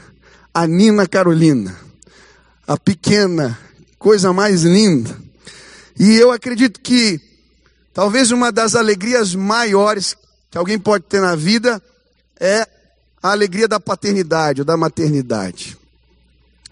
a 0.52 0.66
Nina 0.66 1.06
Carolina, 1.06 1.74
a 2.66 2.76
pequena, 2.76 3.58
coisa 3.98 4.32
mais 4.32 4.64
linda. 4.64 5.16
E 5.98 6.16
eu 6.16 6.30
acredito 6.30 6.80
que 6.80 7.20
Talvez 7.96 8.30
uma 8.30 8.52
das 8.52 8.74
alegrias 8.74 9.34
maiores 9.34 10.14
que 10.56 10.58
alguém 10.58 10.78
pode 10.78 11.04
ter 11.04 11.20
na 11.20 11.36
vida 11.36 11.82
é 12.40 12.66
a 13.22 13.30
alegria 13.30 13.68
da 13.68 13.78
paternidade 13.78 14.62
ou 14.62 14.64
da 14.64 14.74
maternidade. 14.74 15.76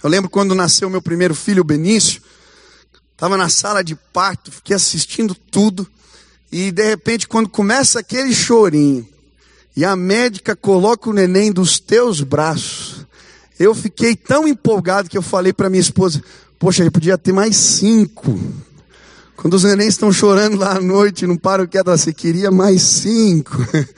Eu 0.02 0.08
lembro 0.08 0.30
quando 0.30 0.54
nasceu 0.54 0.88
meu 0.88 1.02
primeiro 1.02 1.34
filho, 1.34 1.60
o 1.60 1.66
Benício, 1.66 2.22
estava 3.12 3.36
na 3.36 3.50
sala 3.50 3.84
de 3.84 3.94
parto, 3.94 4.50
fiquei 4.50 4.74
assistindo 4.74 5.34
tudo, 5.34 5.86
e 6.50 6.72
de 6.72 6.82
repente, 6.82 7.28
quando 7.28 7.46
começa 7.46 8.00
aquele 8.00 8.32
chorinho, 8.32 9.06
e 9.76 9.84
a 9.84 9.94
médica 9.94 10.56
coloca 10.56 11.10
o 11.10 11.12
neném 11.12 11.52
dos 11.52 11.78
teus 11.78 12.22
braços, 12.22 13.04
eu 13.60 13.74
fiquei 13.74 14.16
tão 14.16 14.48
empolgado 14.48 15.10
que 15.10 15.18
eu 15.18 15.22
falei 15.22 15.52
para 15.52 15.68
minha 15.68 15.82
esposa: 15.82 16.24
Poxa, 16.58 16.82
eu 16.82 16.90
podia 16.90 17.18
ter 17.18 17.32
mais 17.32 17.54
cinco. 17.54 18.40
Quando 19.36 19.54
os 19.54 19.64
nenéns 19.64 19.94
estão 19.94 20.12
chorando 20.12 20.56
lá 20.56 20.76
à 20.76 20.80
noite, 20.80 21.26
não 21.26 21.36
param 21.36 21.66
quieto, 21.66 21.86
você 21.86 22.12
queria 22.12 22.50
mais 22.50 22.82
cinco. 22.82 23.56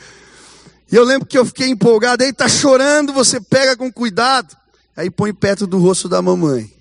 E 0.91 0.95
eu 0.95 1.03
lembro 1.03 1.27
que 1.27 1.37
eu 1.37 1.45
fiquei 1.45 1.67
empolgado, 1.67 2.23
aí 2.23 2.33
tá 2.33 2.49
chorando, 2.49 3.13
você 3.13 3.41
pega 3.41 3.77
com 3.77 3.93
cuidado, 3.93 4.57
aí 4.97 5.11
põe 5.11 5.35
perto 5.35 5.67
do 5.67 5.79
rosto 5.79 6.09
da 6.09 6.23
mamãe. 6.23 6.73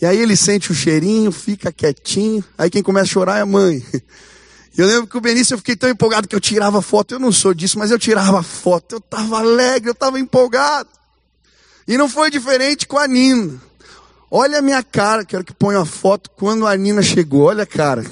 E 0.00 0.04
aí 0.04 0.18
ele 0.18 0.36
sente 0.36 0.70
o 0.70 0.74
cheirinho, 0.74 1.32
fica 1.32 1.72
quietinho, 1.72 2.44
aí 2.58 2.68
quem 2.68 2.82
começa 2.82 3.06
a 3.06 3.12
chorar 3.12 3.38
é 3.38 3.40
a 3.40 3.46
mãe. 3.46 3.82
Eu 4.76 4.86
lembro 4.86 5.06
que 5.06 5.16
o 5.16 5.20
Benício 5.20 5.54
eu 5.54 5.58
fiquei 5.58 5.74
tão 5.74 5.90
empolgado 5.90 6.28
que 6.28 6.34
eu 6.34 6.40
tirava 6.40 6.80
foto, 6.80 7.12
eu 7.12 7.18
não 7.18 7.32
sou 7.32 7.52
disso, 7.52 7.76
mas 7.76 7.90
eu 7.90 7.98
tirava 7.98 8.40
foto, 8.40 8.94
eu 8.94 8.98
estava 8.98 9.40
alegre, 9.40 9.90
eu 9.90 9.92
estava 9.92 10.18
empolgado. 10.18 10.88
E 11.88 11.98
não 11.98 12.08
foi 12.08 12.30
diferente 12.30 12.86
com 12.86 12.96
a 12.96 13.06
Nina. 13.06 13.60
Olha 14.30 14.60
a 14.60 14.62
minha 14.62 14.82
cara, 14.82 15.24
quero 15.24 15.42
que 15.42 15.52
ponha 15.52 15.80
a 15.80 15.84
foto 15.84 16.30
quando 16.30 16.66
a 16.66 16.76
Nina 16.76 17.02
chegou. 17.02 17.42
Olha 17.42 17.64
a 17.64 17.66
cara. 17.66 18.04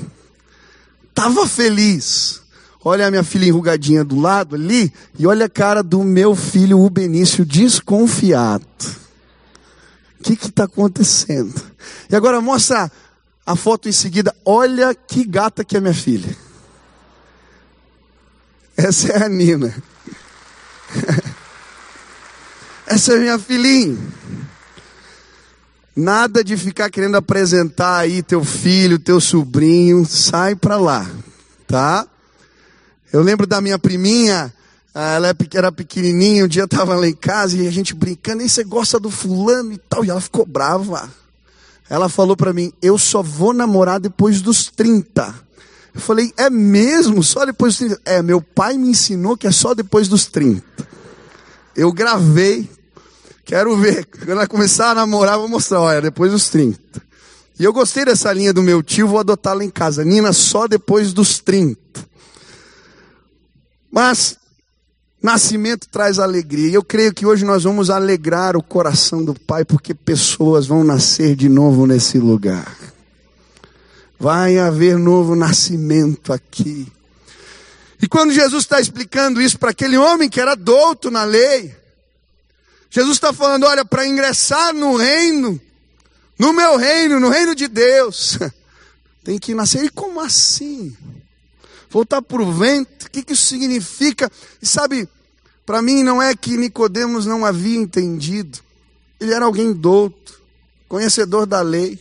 Tava 1.15 1.47
feliz. 1.47 2.43
Olha 2.85 3.07
a 3.07 3.11
minha 3.11 3.23
filha 3.23 3.47
enrugadinha 3.47 4.05
do 4.05 4.19
lado 4.19 4.57
ali. 4.57 4.93
E 5.17 5.27
olha 5.27 5.47
a 5.47 5.49
cara 5.49 5.83
do 5.83 6.03
meu 6.03 6.35
filho, 6.35 6.81
o 6.81 6.91
Benício, 6.91 7.45
desconfiado. 7.45 8.65
O 10.19 10.23
que 10.25 10.33
está 10.33 10.65
acontecendo? 10.65 11.55
E 12.11 12.17
agora 12.17 12.41
mostra 12.41 12.91
a 13.47 13.55
foto 13.55 13.89
em 13.89 13.93
seguida. 13.93 14.35
Olha 14.45 14.95
que 14.95 15.25
gata 15.25 15.65
que 15.65 15.77
é 15.77 15.81
minha 15.81 15.95
filha. 15.95 16.37
Essa 18.77 19.13
é 19.13 19.25
a 19.25 19.29
Nina. 19.29 19.75
Essa 22.87 23.15
é 23.15 23.19
minha 23.19 23.39
filhinha. 23.39 23.99
Nada 26.01 26.45
de 26.45 26.57
ficar 26.57 26.89
querendo 26.91 27.17
apresentar 27.17 27.97
aí 27.99 28.23
teu 28.23 28.45
filho, 28.45 29.01
teu 29.01 29.21
sobrinho, 29.21 30.07
sai 30.07 30.55
para 30.55 30.77
lá, 30.77 31.05
tá? 31.67 32.07
Eu 33.13 33.21
lembro 33.21 33.49
da 33.49 33.61
minha 33.61 33.81
priminha, 33.81 34.55
ah, 34.95 35.15
ela 35.15 35.29
é 35.31 35.35
era 35.55 35.73
pequenininha, 35.73 36.45
um 36.45 36.47
dia 36.47 36.63
eu 36.63 36.69
tava 36.69 36.95
lá 36.95 37.09
em 37.09 37.17
casa 37.17 37.57
e 37.57 37.67
a 37.67 37.71
gente 37.73 37.97
brincando, 37.97 38.45
e 38.45 38.49
você 38.49 38.63
gosta 38.63 39.01
do 39.01 39.11
fulano 39.11 39.73
e 39.73 39.77
tal, 39.77 40.05
e 40.05 40.11
ela 40.11 40.21
ficou 40.21 40.47
brava. 40.47 41.13
Ela 41.91 42.09
falou 42.09 42.37
para 42.37 42.53
mim, 42.53 42.73
eu 42.81 42.97
só 42.97 43.21
vou 43.21 43.53
namorar 43.53 43.99
depois 43.99 44.41
dos 44.41 44.67
30. 44.67 45.35
Eu 45.93 46.01
falei, 46.01 46.33
é 46.37 46.49
mesmo? 46.49 47.25
Só 47.25 47.45
depois 47.45 47.77
dos 47.77 47.89
30? 47.89 48.03
É, 48.05 48.23
meu 48.23 48.41
pai 48.41 48.79
me 48.79 48.91
ensinou 48.91 49.37
que 49.37 49.49
é 49.49 49.51
só 49.51 49.75
depois 49.75 50.07
dos 50.07 50.27
30. 50.27 50.63
Eu 51.75 51.91
gravei, 51.93 52.71
Quero 53.49 53.75
ver. 53.79 54.05
Quando 54.05 54.29
ela 54.29 54.47
começar 54.47 54.91
a 54.91 54.95
namorar, 54.95 55.39
vou 55.39 55.49
mostrar. 55.49 55.81
Olha, 55.81 56.03
depois 56.03 56.31
dos 56.31 56.51
30. 56.51 56.79
E 57.59 57.65
eu 57.65 57.73
gostei 57.73 58.05
dessa 58.05 58.31
linha 58.31 58.53
do 58.53 58.63
meu 58.63 58.83
tio, 58.83 59.09
vou 59.09 59.19
adotá-la 59.19 59.65
em 59.65 59.71
casa. 59.71 60.05
Nina, 60.05 60.35
só 60.35 60.69
depois 60.69 61.15
dos 61.15 61.39
30. 61.39 61.81
Mas, 63.91 64.37
nascimento 65.23 65.89
traz 65.89 66.19
alegria. 66.19 66.69
E 66.69 66.75
eu 66.75 66.85
creio 66.85 67.15
que 67.15 67.25
hoje 67.25 67.43
nós 67.47 67.65
vamos 67.65 67.89
alegrar 67.89 68.55
o 68.55 68.63
coração 68.63 69.25
do 69.25 69.33
Pai, 69.33 69.65
porque 69.65 69.95
pessoas 69.95 70.67
vão 70.67 70.85
nascer 70.85 71.35
de 71.35 71.49
novo 71.49 71.87
nesse 71.87 72.19
lugar. 72.19 72.77
Vai 74.21 74.59
haver 74.59 74.99
novo 74.99 75.35
nascimento 75.35 76.35
aqui. 76.35 76.87
E 78.03 78.07
quando 78.07 78.31
Jesus 78.31 78.65
está 78.65 78.79
explicando 78.79 79.41
isso 79.41 79.59
para 79.59 79.71
aquele 79.71 79.97
homem 79.97 80.29
que 80.29 80.39
era 80.39 80.55
douto 80.55 81.11
na 81.11 81.25
lei, 81.25 81.75
Jesus 82.91 83.17
está 83.17 83.33
falando: 83.33 83.65
olha, 83.65 83.85
para 83.85 84.07
ingressar 84.07 84.73
no 84.73 84.97
reino, 84.97 85.61
no 86.39 86.53
meu 86.53 86.77
reino, 86.77 87.21
no 87.21 87.29
reino 87.29 87.55
de 87.55 87.69
Deus, 87.69 88.39
tem 89.25 89.39
que 89.39 89.55
nascer. 89.55 89.85
E 89.85 89.91
como 89.91 90.21
assim? 90.21 90.97
Voltar 91.91 92.21
para 92.21 92.43
o 92.43 92.53
vento, 92.53 93.07
o 93.07 93.11
que, 93.11 93.23
que 93.23 93.33
isso 93.33 93.47
significa? 93.47 94.31
E 94.61 94.67
sabe, 94.67 95.09
para 95.65 95.81
mim 95.81 96.03
não 96.03 96.21
é 96.21 96.35
que 96.35 96.57
Nicodemos 96.57 97.27
não 97.27 97.45
havia 97.45 97.79
entendido. 97.79 98.59
Ele 99.21 99.33
era 99.33 99.45
alguém 99.45 99.73
douto, 99.73 100.41
conhecedor 100.89 101.47
da 101.47 101.61
lei. 101.61 101.99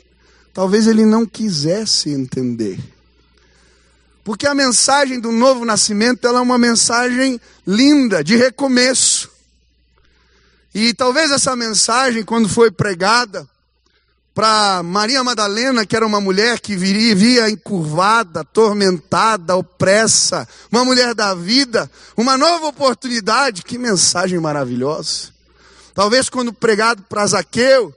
Talvez 0.54 0.88
ele 0.88 1.06
não 1.06 1.26
quisesse 1.26 2.10
entender. 2.10 2.80
Porque 4.24 4.46
a 4.46 4.54
mensagem 4.54 5.20
do 5.20 5.32
novo 5.32 5.64
nascimento 5.64 6.28
ela 6.28 6.40
é 6.40 6.42
uma 6.42 6.58
mensagem 6.58 7.40
linda, 7.66 8.24
de 8.24 8.36
recomeço. 8.36 9.32
E 10.80 10.94
talvez 10.94 11.32
essa 11.32 11.56
mensagem, 11.56 12.24
quando 12.24 12.48
foi 12.48 12.70
pregada 12.70 13.50
para 14.32 14.84
Maria 14.84 15.24
Madalena, 15.24 15.88
que 15.88 15.96
era 15.96 16.06
uma 16.06 16.22
mulher 16.22 16.60
que 16.60 16.76
vivia 16.76 17.50
encurvada, 17.50 18.42
atormentada, 18.42 19.56
opressa, 19.56 20.48
uma 20.72 20.86
mulher 20.86 21.16
da 21.16 21.34
vida, 21.34 21.90
uma 22.16 22.38
nova 22.38 22.68
oportunidade, 22.68 23.64
que 23.64 23.76
mensagem 23.76 24.40
maravilhosa. 24.40 25.30
Talvez 25.96 26.30
quando 26.30 26.54
pregado 26.54 27.02
para 27.10 27.26
Zaqueu, 27.26 27.92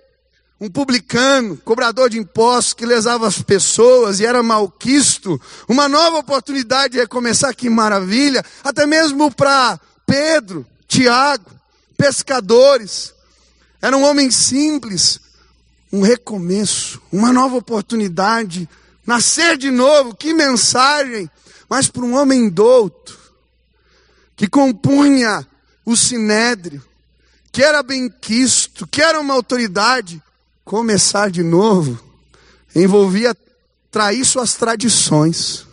um 0.59 0.71
publicano, 0.71 1.59
cobrador 1.59 2.09
de 2.09 2.17
impostos 2.17 2.73
que 2.73 2.87
lesava 2.87 3.29
as 3.29 3.43
pessoas 3.43 4.21
e 4.21 4.25
era 4.25 4.43
malquisto, 4.43 5.39
uma 5.69 5.87
nova 5.87 6.17
oportunidade 6.17 6.95
de 6.95 7.01
recomeçar, 7.01 7.55
que 7.55 7.69
maravilha, 7.69 8.43
até 8.65 8.87
mesmo 8.87 9.31
para 9.31 9.79
Pedro, 10.07 10.65
Tiago, 10.89 11.60
pescadores, 12.01 13.15
eram 13.83 14.03
homens 14.03 14.35
simples, 14.35 15.21
um 15.93 16.01
recomeço, 16.01 17.03
uma 17.13 17.31
nova 17.31 17.57
oportunidade, 17.57 18.67
nascer 19.07 19.59
de 19.59 19.71
novo, 19.71 20.15
que 20.15 20.33
mensagem, 20.33 21.31
mas 21.69 21.89
para 21.89 22.03
um 22.03 22.15
homem 22.15 22.49
douto, 22.49 23.19
que 24.35 24.49
compunha 24.49 25.47
o 25.85 25.95
sinédrio, 25.95 26.83
que 27.53 27.63
era 27.63 27.83
bem 27.83 28.09
quisto, 28.09 28.87
que 28.87 29.03
era 29.03 29.21
uma 29.21 29.35
autoridade, 29.35 30.23
começar 30.65 31.31
de 31.31 31.43
novo 31.43 32.09
envolvia 32.75 33.37
trair 33.91 34.25
suas 34.25 34.55
tradições. 34.55 35.67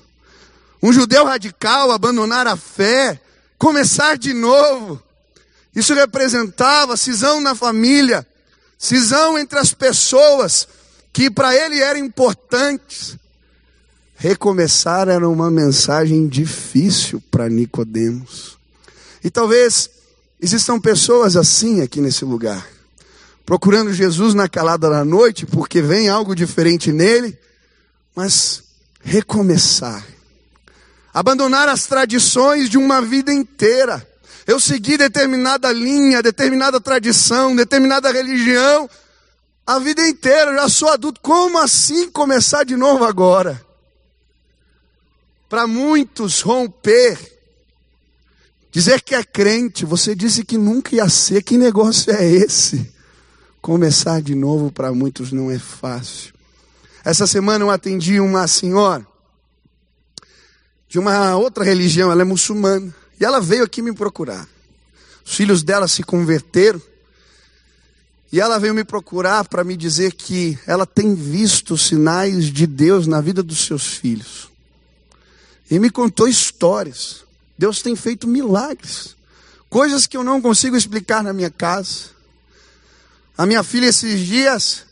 Um 0.81 0.91
judeu 0.91 1.25
radical 1.25 1.91
abandonar 1.91 2.47
a 2.47 2.57
fé, 2.57 3.21
começar 3.57 4.17
de 4.17 4.33
novo, 4.33 5.01
isso 5.77 5.93
representava 5.93 6.97
cisão 6.97 7.39
na 7.39 7.53
família, 7.53 8.25
cisão 8.79 9.37
entre 9.37 9.59
as 9.59 9.75
pessoas 9.75 10.67
que 11.13 11.29
para 11.29 11.55
ele 11.55 11.79
eram 11.79 11.99
importantes. 11.99 13.15
Recomeçar 14.15 15.07
era 15.07 15.29
uma 15.29 15.51
mensagem 15.51 16.27
difícil 16.27 17.21
para 17.29 17.47
Nicodemos. 17.47 18.57
E 19.23 19.29
talvez 19.29 19.87
existam 20.41 20.79
pessoas 20.79 21.37
assim 21.37 21.81
aqui 21.81 22.01
nesse 22.01 22.25
lugar, 22.25 22.67
procurando 23.45 23.93
Jesus 23.93 24.33
na 24.33 24.49
calada 24.49 24.89
da 24.89 25.05
noite, 25.05 25.45
porque 25.45 25.79
vem 25.79 26.09
algo 26.09 26.33
diferente 26.33 26.91
nele, 26.91 27.37
mas 28.15 28.63
recomeçar. 29.03 30.03
Abandonar 31.13 31.69
as 31.69 31.85
tradições 31.85 32.67
de 32.67 32.79
uma 32.79 32.99
vida 32.99 33.31
inteira 33.31 34.03
eu 34.47 34.61
segui 34.61 34.97
determinada 34.97 35.69
linha, 35.73 36.23
determinada 36.23 36.79
tradição, 36.79 37.53
determinada 37.53 38.09
religião, 38.09 38.89
a 39.65 39.77
vida 39.77 40.07
inteira, 40.07 40.55
já 40.55 40.69
sou 40.69 40.87
adulto. 40.87 41.19
Como 41.19 41.57
assim 41.57 42.09
começar 42.09 42.63
de 42.63 42.77
novo 42.77 43.03
agora? 43.03 43.61
Para 45.49 45.67
muitos 45.67 46.39
romper, 46.39 47.19
dizer 48.71 49.01
que 49.01 49.13
é 49.13 49.21
crente, 49.21 49.83
você 49.83 50.15
disse 50.15 50.45
que 50.45 50.57
nunca 50.57 50.95
ia 50.95 51.09
ser, 51.09 51.43
que 51.43 51.57
negócio 51.57 52.13
é 52.13 52.25
esse? 52.25 52.89
Começar 53.61 54.21
de 54.21 54.33
novo 54.33 54.71
para 54.71 54.93
muitos 54.93 55.33
não 55.33 55.51
é 55.51 55.59
fácil. 55.59 56.33
Essa 57.03 57.27
semana 57.27 57.65
eu 57.65 57.69
atendi 57.69 58.21
uma 58.21 58.47
senhora 58.47 59.05
de 60.87 60.97
uma 60.97 61.35
outra 61.35 61.65
religião, 61.65 62.09
ela 62.09 62.21
é 62.21 62.25
muçulmana. 62.25 62.95
E 63.19 63.25
ela 63.25 63.39
veio 63.41 63.63
aqui 63.63 63.81
me 63.81 63.93
procurar. 63.93 64.47
Os 65.25 65.33
filhos 65.33 65.63
dela 65.63 65.87
se 65.87 66.03
converteram. 66.03 66.81
E 68.31 68.39
ela 68.39 68.59
veio 68.59 68.73
me 68.73 68.83
procurar 68.83 69.47
para 69.47 69.63
me 69.63 69.77
dizer 69.77 70.13
que 70.13 70.57
ela 70.67 70.85
tem 70.85 71.15
visto 71.15 71.77
sinais 71.77 72.45
de 72.45 72.67
Deus 72.67 73.07
na 73.07 73.21
vida 73.21 73.41
dos 73.41 73.65
seus 73.65 73.87
filhos. 73.87 74.49
e 75.69 75.79
me 75.79 75.89
contou 75.89 76.27
histórias. 76.27 77.25
Deus 77.57 77.81
tem 77.81 77.95
feito 77.95 78.27
milagres, 78.27 79.15
coisas 79.69 80.05
que 80.05 80.15
eu 80.15 80.23
não 80.23 80.41
consigo 80.41 80.77
explicar 80.77 81.23
na 81.23 81.33
minha 81.33 81.49
casa. 81.49 82.11
A 83.37 83.45
minha 83.45 83.63
filha, 83.63 83.87
esses 83.87 84.25
dias, 84.25 84.83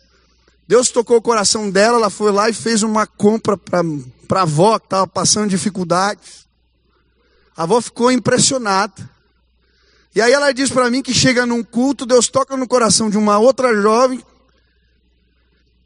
Deus 0.67 0.89
tocou 0.89 1.17
o 1.17 1.21
coração 1.21 1.69
dela, 1.69 1.97
ela 1.97 2.09
foi 2.09 2.31
lá 2.31 2.49
e 2.49 2.53
fez 2.53 2.83
uma 2.83 3.05
compra 3.05 3.55
para 3.55 3.81
a 4.39 4.41
avó 4.41 4.79
que 4.79 4.87
estava 4.87 5.07
passando 5.07 5.49
dificuldades. 5.49 6.44
A 7.55 7.63
avó 7.63 7.79
ficou 7.81 8.11
impressionada. 8.11 9.09
E 10.13 10.21
aí 10.21 10.31
ela 10.31 10.53
diz 10.53 10.69
para 10.69 10.89
mim 10.89 11.01
que 11.01 11.13
chega 11.13 11.45
num 11.45 11.63
culto, 11.63 12.05
Deus 12.05 12.27
toca 12.27 12.55
no 12.55 12.67
coração 12.67 13.09
de 13.09 13.17
uma 13.17 13.37
outra 13.37 13.75
jovem 13.81 14.23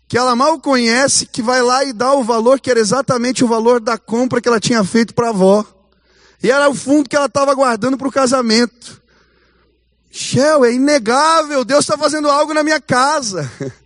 que 0.07 0.17
ela 0.17 0.35
mal 0.35 0.59
conhece, 0.59 1.27
que 1.27 1.39
vai 1.39 1.61
lá 1.61 1.85
e 1.85 1.93
dá 1.93 2.13
o 2.13 2.23
valor 2.23 2.59
que 2.59 2.71
era 2.71 2.79
exatamente 2.79 3.43
o 3.43 3.47
valor 3.47 3.79
da 3.79 3.95
compra 3.95 4.41
que 4.41 4.47
ela 4.47 4.59
tinha 4.59 4.83
feito 4.83 5.13
para 5.13 5.27
a 5.27 5.29
avó. 5.29 5.63
E 6.41 6.49
era 6.49 6.67
o 6.67 6.73
fundo 6.73 7.07
que 7.07 7.15
ela 7.15 7.27
estava 7.27 7.53
guardando 7.53 7.95
para 7.95 8.07
o 8.07 8.11
casamento. 8.11 8.99
Shell, 10.09 10.65
é 10.65 10.73
inegável, 10.73 11.63
Deus 11.63 11.81
está 11.81 11.95
fazendo 11.95 12.27
algo 12.27 12.53
na 12.53 12.63
minha 12.63 12.81
casa. 12.81 13.49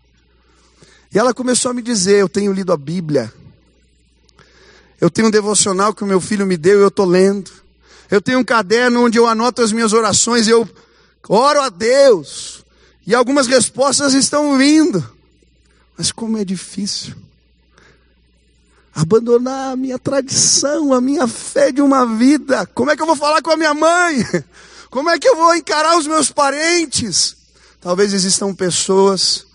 E 1.15 1.19
ela 1.19 1.31
começou 1.31 1.69
a 1.69 1.75
me 1.75 1.83
dizer: 1.83 2.15
Eu 2.15 2.27
tenho 2.27 2.51
lido 2.51 2.73
a 2.73 2.77
Bíblia. 2.77 3.31
Eu 4.99 5.11
tenho 5.11 5.27
um 5.27 5.31
devocional 5.31 5.93
que 5.93 6.03
o 6.03 6.07
meu 6.07 6.19
filho 6.19 6.43
me 6.43 6.57
deu 6.57 6.79
e 6.79 6.81
eu 6.81 6.87
estou 6.87 7.05
lendo. 7.05 7.51
Eu 8.13 8.21
tenho 8.21 8.37
um 8.37 8.43
caderno 8.43 9.03
onde 9.03 9.17
eu 9.17 9.25
anoto 9.25 9.63
as 9.63 9.71
minhas 9.71 9.91
orações 9.91 10.47
eu 10.47 10.69
oro 11.27 11.59
a 11.59 11.69
Deus. 11.69 12.63
E 13.07 13.15
algumas 13.15 13.47
respostas 13.47 14.13
estão 14.13 14.55
vindo. 14.55 15.03
Mas 15.97 16.11
como 16.11 16.37
é 16.37 16.45
difícil 16.45 17.15
abandonar 18.93 19.71
a 19.71 19.75
minha 19.75 19.97
tradição, 19.97 20.93
a 20.93 21.01
minha 21.01 21.27
fé 21.27 21.71
de 21.71 21.81
uma 21.81 22.05
vida. 22.05 22.67
Como 22.67 22.91
é 22.91 22.95
que 22.95 23.01
eu 23.01 23.07
vou 23.07 23.15
falar 23.15 23.41
com 23.41 23.49
a 23.49 23.57
minha 23.57 23.73
mãe? 23.73 24.23
Como 24.91 25.09
é 25.09 25.17
que 25.17 25.27
eu 25.27 25.35
vou 25.35 25.55
encarar 25.55 25.97
os 25.97 26.05
meus 26.05 26.29
parentes? 26.29 27.35
Talvez 27.81 28.13
existam 28.13 28.53
pessoas 28.53 29.47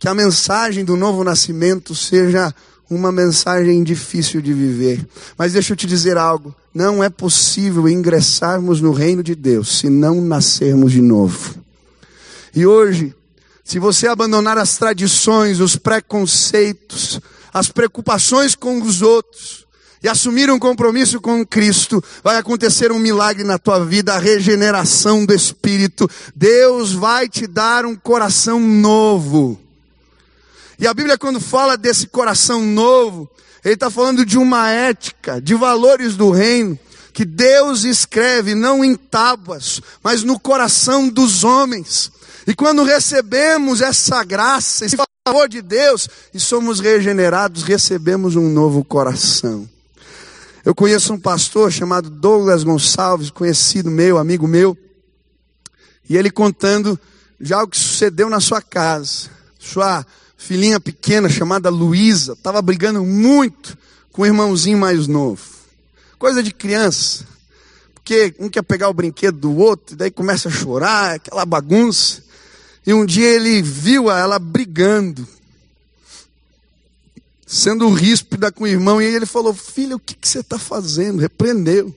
que 0.00 0.08
a 0.08 0.14
mensagem 0.14 0.84
do 0.84 0.96
novo 0.96 1.22
nascimento 1.22 1.94
seja 1.94 2.52
uma 2.90 3.12
mensagem 3.12 3.84
difícil 3.84 4.42
de 4.42 4.52
viver. 4.52 5.08
Mas 5.38 5.52
deixa 5.52 5.74
eu 5.74 5.76
te 5.76 5.86
dizer 5.86 6.18
algo: 6.18 6.52
não 6.72 7.02
é 7.02 7.10
possível 7.10 7.88
ingressarmos 7.88 8.80
no 8.80 8.92
reino 8.92 9.22
de 9.22 9.34
Deus 9.34 9.78
se 9.78 9.88
não 9.88 10.20
nascermos 10.20 10.92
de 10.92 11.00
novo. 11.00 11.56
E 12.54 12.66
hoje, 12.66 13.14
se 13.64 13.78
você 13.78 14.08
abandonar 14.08 14.58
as 14.58 14.76
tradições, 14.76 15.60
os 15.60 15.76
preconceitos, 15.76 17.20
as 17.52 17.68
preocupações 17.68 18.54
com 18.54 18.80
os 18.82 19.02
outros 19.02 19.66
e 20.02 20.08
assumir 20.08 20.50
um 20.50 20.58
compromisso 20.58 21.20
com 21.20 21.44
Cristo, 21.46 22.02
vai 22.24 22.36
acontecer 22.38 22.90
um 22.90 22.98
milagre 22.98 23.44
na 23.44 23.58
tua 23.58 23.84
vida, 23.84 24.14
a 24.14 24.18
regeneração 24.18 25.26
do 25.26 25.34
Espírito. 25.34 26.08
Deus 26.34 26.92
vai 26.92 27.28
te 27.28 27.46
dar 27.46 27.84
um 27.84 27.94
coração 27.94 28.58
novo. 28.58 29.60
E 30.78 30.86
a 30.86 30.94
Bíblia, 30.94 31.18
quando 31.18 31.38
fala 31.38 31.76
desse 31.76 32.06
coração 32.06 32.64
novo, 32.64 33.30
ele 33.64 33.74
está 33.74 33.90
falando 33.90 34.24
de 34.24 34.38
uma 34.38 34.70
ética, 34.70 35.40
de 35.40 35.54
valores 35.54 36.16
do 36.16 36.30
reino, 36.30 36.78
que 37.12 37.24
Deus 37.24 37.84
escreve 37.84 38.54
não 38.54 38.84
em 38.84 38.94
tábuas, 38.94 39.80
mas 40.02 40.22
no 40.22 40.38
coração 40.38 41.08
dos 41.08 41.44
homens. 41.44 42.10
E 42.46 42.54
quando 42.54 42.82
recebemos 42.82 43.80
essa 43.80 44.24
graça, 44.24 44.84
esse 44.84 44.96
favor 45.26 45.48
de 45.48 45.60
Deus, 45.60 46.08
e 46.32 46.40
somos 46.40 46.80
regenerados, 46.80 47.62
recebemos 47.62 48.36
um 48.36 48.48
novo 48.48 48.82
coração. 48.84 49.68
Eu 50.64 50.74
conheço 50.74 51.12
um 51.12 51.18
pastor 51.18 51.70
chamado 51.70 52.08
Douglas 52.08 52.64
Gonçalves, 52.64 53.30
conhecido 53.30 53.90
meu, 53.90 54.18
amigo 54.18 54.46
meu, 54.46 54.76
e 56.08 56.16
ele 56.16 56.30
contando 56.30 56.98
já 57.40 57.62
o 57.62 57.68
que 57.68 57.78
sucedeu 57.78 58.28
na 58.28 58.40
sua 58.40 58.60
casa. 58.60 59.30
Sua 59.58 60.04
filhinha 60.40 60.80
pequena 60.80 61.28
chamada 61.28 61.68
Luísa 61.68 62.32
estava 62.32 62.62
brigando 62.62 63.04
muito 63.04 63.76
com 64.10 64.22
o 64.22 64.26
irmãozinho 64.26 64.78
mais 64.78 65.06
novo. 65.06 65.42
Coisa 66.18 66.42
de 66.42 66.50
criança. 66.50 67.26
Porque 67.94 68.34
um 68.38 68.48
quer 68.48 68.62
pegar 68.62 68.88
o 68.88 68.94
brinquedo 68.94 69.38
do 69.38 69.54
outro, 69.54 69.94
e 69.94 69.98
daí 69.98 70.10
começa 70.10 70.48
a 70.48 70.50
chorar, 70.50 71.16
aquela 71.16 71.44
bagunça. 71.44 72.24
E 72.86 72.94
um 72.94 73.04
dia 73.04 73.28
ele 73.28 73.60
viu 73.60 74.10
ela 74.10 74.38
brigando, 74.38 75.28
sendo 77.46 77.92
ríspida 77.92 78.50
com 78.50 78.64
o 78.64 78.66
irmão, 78.66 79.00
e 79.00 79.04
ele 79.04 79.26
falou: 79.26 79.52
Filho, 79.52 79.96
o 79.96 80.00
que, 80.00 80.14
que 80.14 80.26
você 80.26 80.40
está 80.40 80.58
fazendo? 80.58 81.20
Repreendeu. 81.20 81.94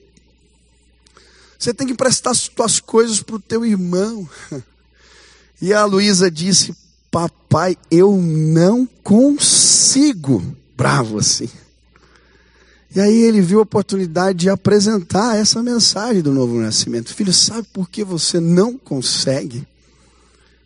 Você 1.58 1.72
tem 1.72 1.86
que 1.86 1.94
emprestar 1.94 2.30
as 2.30 2.46
tuas 2.46 2.78
coisas 2.78 3.22
para 3.22 3.36
o 3.36 3.40
teu 3.40 3.64
irmão. 3.64 4.28
E 5.62 5.72
a 5.72 5.84
Luísa 5.86 6.30
disse: 6.30 6.76
Papai, 7.14 7.76
eu 7.92 8.16
não 8.16 8.84
consigo. 9.04 10.42
Bravo 10.76 11.18
assim. 11.18 11.48
E 12.92 12.98
aí 12.98 13.22
ele 13.22 13.40
viu 13.40 13.60
a 13.60 13.62
oportunidade 13.62 14.40
de 14.40 14.50
apresentar 14.50 15.36
essa 15.36 15.62
mensagem 15.62 16.22
do 16.22 16.32
novo 16.32 16.58
nascimento. 16.58 17.14
Filho, 17.14 17.32
sabe 17.32 17.68
por 17.72 17.88
que 17.88 18.02
você 18.02 18.40
não 18.40 18.76
consegue? 18.76 19.64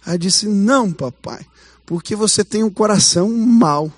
Aí 0.06 0.16
disse: 0.16 0.48
Não, 0.48 0.90
papai, 0.90 1.44
porque 1.84 2.16
você 2.16 2.42
tem 2.42 2.64
um 2.64 2.70
coração 2.70 3.28
mau. 3.30 3.92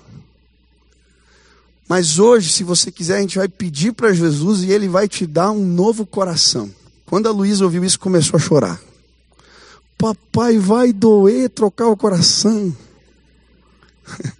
Mas 1.87 2.19
hoje, 2.19 2.51
se 2.51 2.65
você 2.65 2.91
quiser, 2.91 3.19
a 3.19 3.21
gente 3.21 3.37
vai 3.37 3.47
pedir 3.47 3.93
para 3.93 4.11
Jesus 4.11 4.63
e 4.63 4.71
ele 4.71 4.89
vai 4.89 5.07
te 5.07 5.25
dar 5.25 5.51
um 5.51 5.65
novo 5.65 6.05
coração. 6.05 6.69
Quando 7.05 7.29
a 7.29 7.31
Luísa 7.31 7.63
ouviu 7.63 7.85
isso, 7.85 7.97
começou 7.97 8.35
a 8.35 8.41
chorar. 8.41 8.90
Papai, 10.01 10.57
vai 10.57 10.91
doer 10.91 11.47
trocar 11.47 11.85
o 11.87 11.95
coração. 11.95 12.75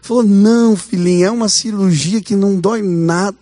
Falou: 0.00 0.22
Não, 0.22 0.76
filhinha, 0.76 1.26
é 1.26 1.30
uma 1.32 1.48
cirurgia 1.48 2.20
que 2.20 2.36
não 2.36 2.60
dói 2.60 2.80
nada. 2.80 3.36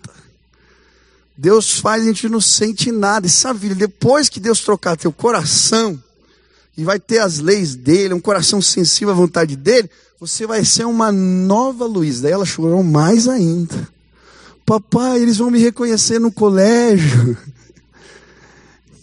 Deus 1.37 1.79
faz, 1.79 2.01
a 2.01 2.05
gente 2.07 2.27
não 2.27 2.41
sente 2.41 2.91
nada. 2.91 3.27
E 3.27 3.29
sabe, 3.29 3.59
filha, 3.59 3.75
depois 3.75 4.29
que 4.29 4.39
Deus 4.39 4.61
trocar 4.61 4.97
teu 4.97 5.11
coração, 5.11 6.01
e 6.75 6.83
vai 6.83 6.99
ter 6.99 7.19
as 7.19 7.37
leis 7.37 7.75
dele, 7.75 8.15
um 8.15 8.19
coração 8.19 8.59
sensível 8.59 9.13
à 9.13 9.15
vontade 9.15 9.55
dele, 9.55 9.91
você 10.19 10.47
vai 10.47 10.65
ser 10.65 10.85
uma 10.85 11.11
nova 11.11 11.85
luz. 11.85 12.19
Daí 12.19 12.31
ela 12.31 12.45
chorou 12.45 12.81
mais 12.81 13.27
ainda. 13.27 13.87
Papai, 14.65 15.21
eles 15.21 15.37
vão 15.37 15.51
me 15.51 15.59
reconhecer 15.59 16.17
no 16.17 16.31
colégio. 16.31 17.37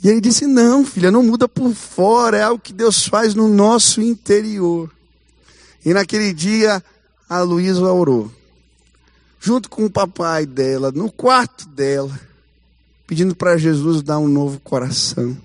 E 0.03 0.09
ele 0.09 0.21
disse: 0.21 0.47
Não, 0.47 0.85
filha, 0.85 1.11
não 1.11 1.23
muda 1.23 1.49
por 1.49 1.75
fora, 1.75 2.39
é 2.39 2.43
algo 2.43 2.63
que 2.63 2.73
Deus 2.73 3.07
faz 3.07 3.35
no 3.35 3.49
nosso 3.49 4.01
interior. 4.01 4.91
E 5.85 5.93
naquele 5.93 6.33
dia, 6.33 6.83
a 7.29 7.41
Luísa 7.43 7.93
orou, 7.93 8.31
junto 9.39 9.69
com 9.69 9.85
o 9.85 9.91
papai 9.91 10.47
dela, 10.47 10.91
no 10.91 11.11
quarto 11.11 11.69
dela, 11.69 12.19
pedindo 13.07 13.35
para 13.35 13.57
Jesus 13.57 14.03
dar 14.03 14.19
um 14.19 14.29
novo 14.29 14.61
coração. 14.61 15.37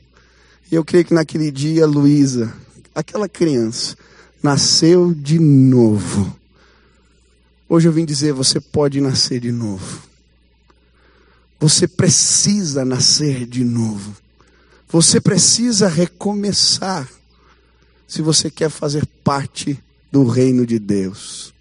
E 0.71 0.75
eu 0.75 0.83
creio 0.83 1.05
que 1.05 1.13
naquele 1.13 1.51
dia, 1.51 1.85
Luísa, 1.85 2.53
aquela 2.93 3.29
criança, 3.29 3.95
nasceu 4.41 5.13
de 5.13 5.37
novo. 5.39 6.35
Hoje 7.67 7.87
eu 7.87 7.91
vim 7.91 8.05
dizer: 8.05 8.33
você 8.33 8.59
pode 8.59 9.01
nascer 9.01 9.39
de 9.39 9.51
novo. 9.51 10.01
Você 11.59 11.87
precisa 11.87 12.85
nascer 12.85 13.45
de 13.45 13.63
novo. 13.63 14.24
Você 14.89 15.19
precisa 15.19 15.87
recomeçar. 15.87 17.09
Se 18.07 18.21
você 18.21 18.49
quer 18.49 18.69
fazer 18.69 19.05
parte 19.23 19.77
do 20.11 20.25
reino 20.25 20.65
de 20.65 20.79
Deus. 20.79 21.53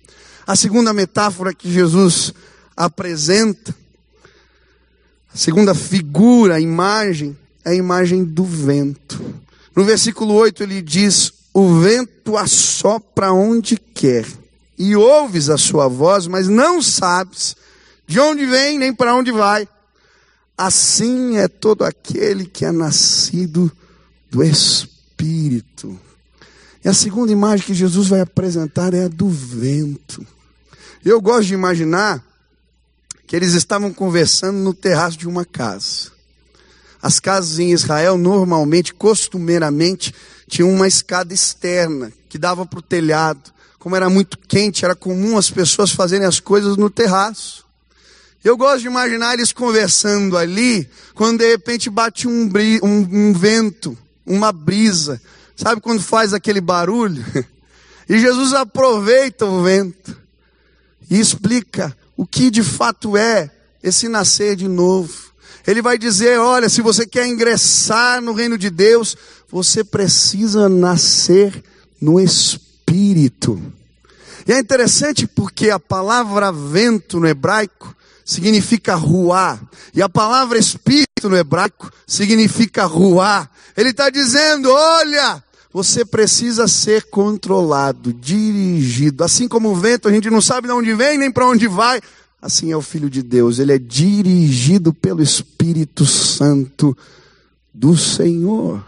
A 0.47 0.55
segunda 0.55 0.93
metáfora 0.93 1.55
que 1.55 1.73
Jesus 1.73 2.33
apresenta, 2.77 3.75
a 5.33 5.37
segunda 5.37 5.75
figura, 5.75 6.57
a 6.57 6.61
imagem, 6.61 7.37
é 7.65 7.71
a 7.71 7.75
imagem 7.75 8.25
do 8.25 8.45
vento. 8.45 9.21
No 9.75 9.85
versículo 9.85 10.35
8 10.35 10.63
ele 10.63 10.83
diz: 10.83 11.33
O 11.53 11.81
vento 11.81 12.37
assopra 12.37 13.33
onde 13.33 13.77
quer, 13.77 14.27
e 14.79 14.95
ouves 14.95 15.49
a 15.49 15.57
sua 15.57 15.89
voz, 15.89 16.27
mas 16.27 16.47
não 16.47 16.81
sabes 16.83 17.57
de 18.07 18.21
onde 18.21 18.47
vem 18.47 18.79
nem 18.79 18.95
para 18.95 19.17
onde 19.17 19.33
vai. 19.33 19.67
Assim 20.57 21.37
é 21.37 21.49
todo 21.49 21.85
aquele 21.85 22.47
que 22.47 22.65
é 22.65 22.71
nascido 22.71 23.71
do 24.31 24.43
Espírito. 24.43 25.99
E 26.85 26.89
a 26.89 26.95
segunda 26.95 27.33
imagem 27.33 27.67
que 27.67 27.75
Jesus 27.75 28.09
vai 28.09 28.21
apresentar 28.21 28.95
é 28.95 29.05
a 29.05 29.09
do 29.09 29.29
vento. 29.29 30.25
Eu 31.05 31.21
gosto 31.21 31.49
de 31.49 31.55
imaginar 31.55 32.25
que 33.27 33.35
eles 33.35 33.55
estavam 33.55 33.93
conversando 33.93 34.59
no 34.59 34.75
terraço 34.75 35.17
de 35.17 35.27
uma 35.27 35.45
casa. 35.45 36.13
As 37.03 37.19
casas 37.21 37.59
em 37.59 37.73
Israel, 37.73 38.17
normalmente, 38.17 38.95
costumeiramente, 38.95 40.15
tinham 40.49 40.71
uma 40.71 40.87
escada 40.87 41.35
externa 41.35 42.13
que 42.29 42.39
dava 42.39 42.65
para 42.65 42.79
o 42.79 42.83
telhado. 42.83 43.53
Como 43.79 43.97
era 43.97 44.09
muito 44.09 44.39
quente, 44.39 44.85
era 44.85 44.95
comum 44.95 45.37
as 45.37 45.51
pessoas 45.51 45.91
fazerem 45.91 46.27
as 46.27 46.41
coisas 46.41 46.77
no 46.77 46.89
terraço. 46.89 47.64
Eu 48.45 48.59
gosto 48.59 48.81
de 48.81 48.89
imaginar 48.89 49.33
eles 49.33 49.55
conversando 49.55 50.37
ali, 50.37 50.87
quando 51.15 51.39
de 51.39 51.49
repente 51.49 51.89
bate 51.89 52.29
um, 52.29 52.51
um, 52.83 53.09
um 53.11 53.33
vento, 53.33 53.97
uma 54.27 54.53
brisa. 54.53 55.19
Sabe 55.57 55.81
quando 55.81 56.03
faz 56.03 56.35
aquele 56.35 56.61
barulho? 56.61 57.25
E 58.07 58.19
Jesus 58.19 58.53
aproveita 58.53 59.47
o 59.47 59.63
vento 59.63 60.15
e 61.11 61.19
explica 61.19 61.97
o 62.15 62.27
que 62.27 62.51
de 62.51 62.63
fato 62.63 63.17
é 63.17 63.51
esse 63.83 64.09
nascer 64.09 64.57
de 64.57 64.69
novo. 64.69 65.33
Ele 65.67 65.81
vai 65.81 65.97
dizer: 65.97 66.39
olha, 66.39 66.69
se 66.69 66.83
você 66.83 67.07
quer 67.07 67.27
ingressar 67.27 68.21
no 68.21 68.35
reino 68.35 68.59
de 68.59 68.69
Deus, 68.69 69.17
você 69.51 69.83
precisa 69.83 70.69
nascer 70.69 71.65
no 71.99 72.21
Espírito. 72.21 73.59
E 74.47 74.53
é 74.53 74.59
interessante 74.59 75.27
porque 75.27 75.71
a 75.71 75.81
palavra 75.81 76.53
vento 76.53 77.19
no 77.19 77.27
hebraico 77.27 77.97
significa 78.25 78.95
ruar, 78.95 79.63
e 79.95 80.01
a 80.01 80.09
palavra 80.09 80.59
espírito 80.59 81.29
no 81.29 81.37
hebraico 81.37 81.91
significa 82.07 82.85
ruar. 82.85 83.51
Ele 83.77 83.91
está 83.91 84.09
dizendo: 84.11 84.71
olha, 84.71 85.43
você 85.73 86.05
precisa 86.05 86.69
ser 86.69 87.05
controlado, 87.11 88.13
dirigido. 88.13 89.25
Assim 89.25 89.49
como 89.49 89.71
o 89.71 89.77
vento, 89.77 90.09
a 90.09 90.13
gente 90.13 90.31
não 90.31 90.41
sabe 90.41 90.69
de 90.69 90.73
onde 90.73 90.95
vem 90.95 91.19
nem 91.19 91.31
para 91.31 91.49
onde 91.49 91.67
vai. 91.67 92.01
Assim 92.41 92.71
é 92.71 92.77
o 92.77 92.83
Filho 92.83 93.09
de 93.09 93.23
Deus, 93.23 93.59
ele 93.59 93.73
é 93.73 93.79
dirigido 93.79 94.93
pelo 94.93 95.23
Espírito 95.23 96.05
Santo 96.05 96.97
do 97.73 97.97
Senhor. 97.97 98.87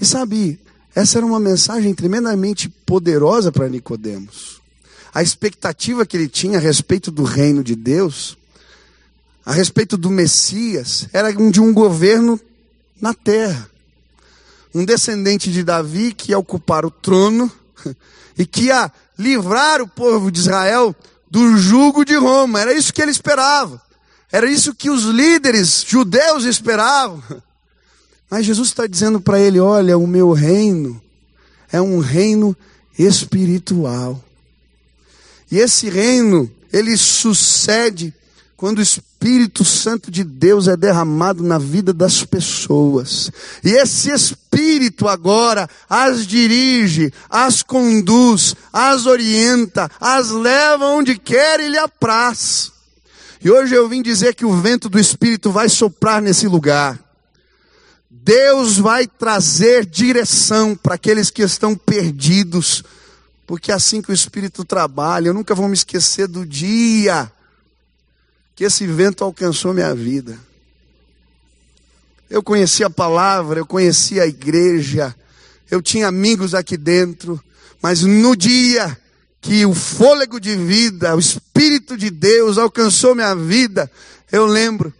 E 0.00 0.04
sabe, 0.04 0.58
essa 0.94 1.18
era 1.18 1.26
uma 1.26 1.38
mensagem 1.38 1.94
tremendamente 1.94 2.68
poderosa 2.68 3.52
para 3.52 3.68
Nicodemos. 3.68 4.60
A 5.14 5.22
expectativa 5.22 6.06
que 6.06 6.16
ele 6.16 6.28
tinha 6.28 6.58
a 6.58 6.60
respeito 6.60 7.10
do 7.10 7.22
reino 7.22 7.62
de 7.62 7.76
Deus, 7.76 8.36
a 9.44 9.52
respeito 9.52 9.96
do 9.96 10.10
Messias, 10.10 11.08
era 11.12 11.30
de 11.32 11.60
um 11.60 11.72
governo 11.72 12.40
na 13.00 13.12
terra. 13.12 13.68
Um 14.74 14.84
descendente 14.84 15.52
de 15.52 15.62
Davi 15.62 16.14
que 16.14 16.30
ia 16.30 16.38
ocupar 16.38 16.86
o 16.86 16.90
trono 16.90 17.50
e 18.38 18.46
que 18.46 18.64
ia 18.64 18.90
livrar 19.18 19.82
o 19.82 19.88
povo 19.88 20.30
de 20.30 20.40
Israel 20.40 20.96
do 21.30 21.56
jugo 21.58 22.04
de 22.04 22.14
Roma. 22.16 22.60
Era 22.60 22.72
isso 22.72 22.92
que 22.92 23.02
ele 23.02 23.10
esperava. 23.10 23.82
Era 24.30 24.50
isso 24.50 24.74
que 24.74 24.88
os 24.88 25.04
líderes 25.04 25.84
judeus 25.86 26.44
esperavam. 26.44 27.22
Mas 28.30 28.46
Jesus 28.46 28.68
está 28.68 28.86
dizendo 28.86 29.20
para 29.20 29.38
ele: 29.38 29.60
olha, 29.60 29.98
o 29.98 30.06
meu 30.06 30.32
reino 30.32 31.02
é 31.70 31.80
um 31.82 31.98
reino 31.98 32.56
espiritual. 32.98 34.22
E 35.52 35.58
esse 35.58 35.90
reino, 35.90 36.50
ele 36.72 36.96
sucede 36.96 38.14
quando 38.56 38.78
o 38.78 38.82
Espírito 38.82 39.66
Santo 39.66 40.10
de 40.10 40.24
Deus 40.24 40.66
é 40.66 40.78
derramado 40.78 41.42
na 41.42 41.58
vida 41.58 41.92
das 41.92 42.24
pessoas. 42.24 43.30
E 43.62 43.68
esse 43.68 44.10
Espírito 44.10 45.06
agora 45.06 45.68
as 45.90 46.26
dirige, 46.26 47.12
as 47.28 47.62
conduz, 47.62 48.56
as 48.72 49.04
orienta, 49.04 49.90
as 50.00 50.30
leva 50.30 50.86
onde 50.86 51.18
quer 51.18 51.60
e 51.60 51.68
lhe 51.68 51.76
apraz. 51.76 52.72
E 53.38 53.50
hoje 53.50 53.74
eu 53.74 53.86
vim 53.86 54.00
dizer 54.00 54.34
que 54.34 54.46
o 54.46 54.58
vento 54.58 54.88
do 54.88 54.98
Espírito 54.98 55.50
vai 55.50 55.68
soprar 55.68 56.22
nesse 56.22 56.48
lugar. 56.48 56.98
Deus 58.10 58.78
vai 58.78 59.06
trazer 59.06 59.84
direção 59.84 60.74
para 60.74 60.94
aqueles 60.94 61.28
que 61.28 61.42
estão 61.42 61.74
perdidos, 61.74 62.82
porque 63.52 63.70
é 63.70 63.74
assim 63.74 64.00
que 64.00 64.10
o 64.10 64.14
Espírito 64.14 64.64
trabalha, 64.64 65.28
eu 65.28 65.34
nunca 65.34 65.54
vou 65.54 65.68
me 65.68 65.74
esquecer 65.74 66.26
do 66.26 66.46
dia 66.46 67.30
que 68.56 68.64
esse 68.64 68.86
vento 68.86 69.22
alcançou 69.22 69.74
minha 69.74 69.94
vida. 69.94 70.38
Eu 72.30 72.42
conheci 72.42 72.82
a 72.82 72.88
palavra, 72.88 73.60
eu 73.60 73.66
conheci 73.66 74.18
a 74.18 74.26
igreja, 74.26 75.14
eu 75.70 75.82
tinha 75.82 76.08
amigos 76.08 76.54
aqui 76.54 76.78
dentro, 76.78 77.38
mas 77.82 78.00
no 78.00 78.34
dia 78.34 78.98
que 79.38 79.66
o 79.66 79.74
fôlego 79.74 80.40
de 80.40 80.56
vida, 80.56 81.14
o 81.14 81.18
Espírito 81.18 81.94
de 81.94 82.08
Deus 82.08 82.56
alcançou 82.56 83.14
minha 83.14 83.34
vida, 83.34 83.92
eu 84.32 84.46
lembro, 84.46 84.90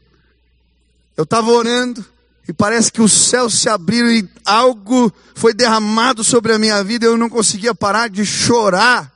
eu 1.16 1.24
estava 1.24 1.50
orando, 1.50 2.04
e 2.48 2.52
parece 2.52 2.90
que 2.90 3.00
os 3.00 3.12
céus 3.12 3.60
se 3.60 3.68
abriram 3.68 4.10
e 4.10 4.28
algo 4.44 5.12
foi 5.34 5.54
derramado 5.54 6.24
sobre 6.24 6.52
a 6.52 6.58
minha 6.58 6.82
vida, 6.82 7.06
eu 7.06 7.16
não 7.16 7.28
conseguia 7.28 7.74
parar 7.74 8.08
de 8.08 8.26
chorar. 8.26 9.12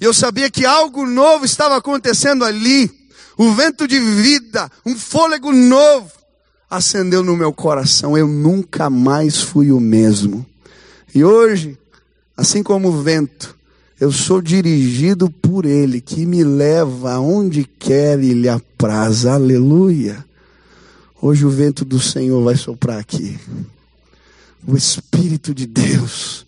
E 0.00 0.04
eu 0.04 0.12
sabia 0.12 0.50
que 0.50 0.66
algo 0.66 1.06
novo 1.06 1.44
estava 1.44 1.76
acontecendo 1.76 2.44
ali. 2.44 2.90
O 3.36 3.52
vento 3.52 3.86
de 3.86 3.98
vida, 3.98 4.70
um 4.84 4.96
fôlego 4.96 5.52
novo 5.52 6.10
acendeu 6.68 7.22
no 7.22 7.36
meu 7.36 7.52
coração. 7.52 8.18
Eu 8.18 8.26
nunca 8.26 8.90
mais 8.90 9.40
fui 9.40 9.70
o 9.70 9.78
mesmo. 9.78 10.44
E 11.14 11.22
hoje, 11.22 11.78
assim 12.36 12.62
como 12.62 12.88
o 12.88 13.02
vento, 13.02 13.56
eu 14.00 14.10
sou 14.10 14.42
dirigido 14.42 15.30
por 15.30 15.64
Ele, 15.64 16.00
que 16.00 16.26
me 16.26 16.42
leva 16.42 17.12
aonde 17.12 17.64
quer 17.64 18.18
e 18.18 18.34
lhe 18.34 18.48
apraz. 18.48 19.24
Aleluia. 19.24 20.24
Hoje 21.24 21.46
o 21.46 21.50
vento 21.50 21.84
do 21.84 22.00
Senhor 22.00 22.42
vai 22.42 22.56
soprar 22.56 22.98
aqui. 22.98 23.38
O 24.66 24.76
Espírito 24.76 25.54
de 25.54 25.66
Deus 25.68 26.44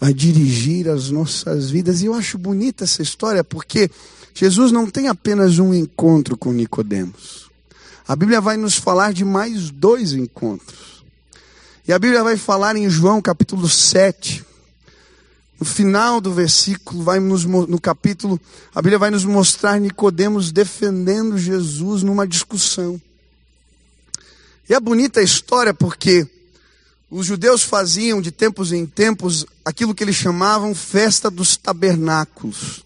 vai 0.00 0.14
dirigir 0.14 0.88
as 0.88 1.10
nossas 1.10 1.68
vidas. 1.68 2.00
E 2.00 2.06
eu 2.06 2.14
acho 2.14 2.38
bonita 2.38 2.84
essa 2.84 3.02
história 3.02 3.44
porque 3.44 3.90
Jesus 4.32 4.72
não 4.72 4.90
tem 4.90 5.08
apenas 5.08 5.58
um 5.58 5.74
encontro 5.74 6.38
com 6.38 6.54
Nicodemos. 6.54 7.50
A 8.08 8.16
Bíblia 8.16 8.40
vai 8.40 8.56
nos 8.56 8.76
falar 8.76 9.12
de 9.12 9.26
mais 9.26 9.70
dois 9.70 10.14
encontros. 10.14 11.04
E 11.86 11.92
a 11.92 11.98
Bíblia 11.98 12.24
vai 12.24 12.38
falar 12.38 12.76
em 12.76 12.88
João 12.88 13.20
capítulo 13.20 13.68
7. 13.68 14.42
No 15.60 15.66
final 15.66 16.18
do 16.18 16.32
versículo, 16.32 17.02
vai 17.02 17.20
nos, 17.20 17.44
no 17.44 17.78
capítulo, 17.78 18.40
a 18.74 18.80
Bíblia 18.80 18.98
vai 18.98 19.10
nos 19.10 19.26
mostrar 19.26 19.78
Nicodemos 19.78 20.50
defendendo 20.50 21.36
Jesus 21.36 22.02
numa 22.02 22.26
discussão. 22.26 22.98
E 24.68 24.74
é 24.74 24.80
bonita 24.80 25.20
a 25.20 25.22
história 25.22 25.72
porque 25.72 26.26
os 27.08 27.26
judeus 27.26 27.62
faziam 27.62 28.20
de 28.20 28.32
tempos 28.32 28.72
em 28.72 28.84
tempos 28.84 29.46
aquilo 29.64 29.94
que 29.94 30.02
eles 30.02 30.16
chamavam 30.16 30.74
festa 30.74 31.30
dos 31.30 31.56
tabernáculos. 31.56 32.84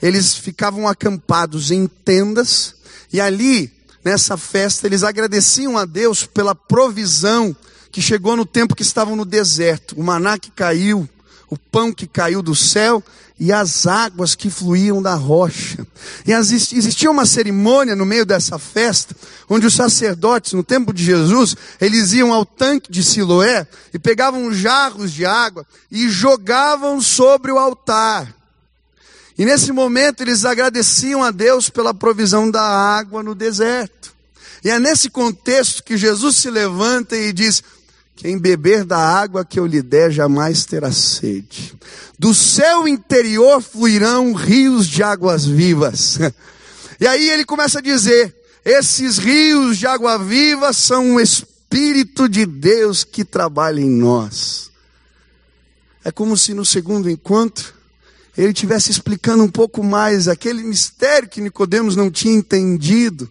Eles 0.00 0.34
ficavam 0.34 0.88
acampados 0.88 1.70
em 1.70 1.86
tendas 1.86 2.74
e 3.12 3.20
ali, 3.20 3.70
nessa 4.02 4.38
festa, 4.38 4.86
eles 4.86 5.02
agradeciam 5.02 5.76
a 5.76 5.84
Deus 5.84 6.24
pela 6.24 6.54
provisão 6.54 7.54
que 7.90 8.00
chegou 8.00 8.34
no 8.34 8.46
tempo 8.46 8.74
que 8.74 8.82
estavam 8.82 9.14
no 9.14 9.26
deserto. 9.26 9.94
O 10.00 10.02
maná 10.02 10.38
que 10.38 10.50
caiu, 10.50 11.06
o 11.52 11.58
pão 11.58 11.92
que 11.92 12.06
caiu 12.06 12.40
do 12.40 12.56
céu 12.56 13.04
e 13.38 13.52
as 13.52 13.86
águas 13.86 14.34
que 14.34 14.48
fluíam 14.48 15.02
da 15.02 15.14
rocha. 15.14 15.86
E 16.26 16.32
existia 16.32 17.10
uma 17.10 17.26
cerimônia 17.26 17.94
no 17.94 18.06
meio 18.06 18.24
dessa 18.24 18.58
festa, 18.58 19.14
onde 19.50 19.66
os 19.66 19.74
sacerdotes, 19.74 20.54
no 20.54 20.64
tempo 20.64 20.94
de 20.94 21.04
Jesus, 21.04 21.54
eles 21.78 22.14
iam 22.14 22.32
ao 22.32 22.46
tanque 22.46 22.90
de 22.90 23.04
Siloé 23.04 23.66
e 23.92 23.98
pegavam 23.98 24.50
jarros 24.50 25.12
de 25.12 25.26
água 25.26 25.66
e 25.90 26.08
jogavam 26.08 27.02
sobre 27.02 27.52
o 27.52 27.58
altar. 27.58 28.34
E 29.36 29.44
nesse 29.44 29.72
momento 29.72 30.22
eles 30.22 30.46
agradeciam 30.46 31.22
a 31.22 31.30
Deus 31.30 31.68
pela 31.68 31.92
provisão 31.92 32.50
da 32.50 32.62
água 32.62 33.22
no 33.22 33.34
deserto. 33.34 34.14
E 34.64 34.70
é 34.70 34.80
nesse 34.80 35.10
contexto 35.10 35.84
que 35.84 35.98
Jesus 35.98 36.36
se 36.36 36.48
levanta 36.48 37.14
e 37.14 37.30
diz: 37.30 37.62
quem 38.16 38.38
beber 38.38 38.84
da 38.84 38.98
água 38.98 39.44
que 39.44 39.58
eu 39.58 39.66
lhe 39.66 39.82
der 39.82 40.10
jamais 40.10 40.64
terá 40.64 40.92
sede. 40.92 41.74
Do 42.18 42.32
seu 42.34 42.86
interior 42.86 43.60
fluirão 43.60 44.32
rios 44.32 44.86
de 44.86 45.02
águas 45.02 45.44
vivas. 45.44 46.18
E 47.00 47.06
aí 47.06 47.30
ele 47.30 47.44
começa 47.44 47.80
a 47.80 47.82
dizer: 47.82 48.32
esses 48.64 49.18
rios 49.18 49.76
de 49.76 49.86
água 49.86 50.16
viva 50.18 50.72
são 50.72 51.16
o 51.16 51.20
Espírito 51.20 52.28
de 52.28 52.46
Deus 52.46 53.02
que 53.02 53.24
trabalha 53.24 53.80
em 53.80 53.90
nós. 53.90 54.70
É 56.04 56.12
como 56.12 56.36
se 56.36 56.54
no 56.54 56.64
segundo 56.64 57.10
encontro 57.10 57.74
ele 58.36 58.48
estivesse 58.48 58.90
explicando 58.90 59.42
um 59.42 59.50
pouco 59.50 59.82
mais 59.82 60.26
aquele 60.28 60.62
mistério 60.62 61.28
que 61.28 61.40
Nicodemos 61.40 61.96
não 61.96 62.10
tinha 62.10 62.34
entendido. 62.34 63.30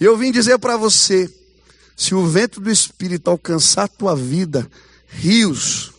E 0.00 0.04
eu 0.04 0.16
vim 0.16 0.30
dizer 0.30 0.58
para 0.58 0.76
você, 0.76 1.32
se 1.96 2.14
o 2.14 2.26
vento 2.26 2.60
do 2.60 2.70
Espírito 2.70 3.30
alcançar 3.30 3.84
a 3.84 3.88
tua 3.88 4.16
vida, 4.16 4.68
rios, 5.08 5.92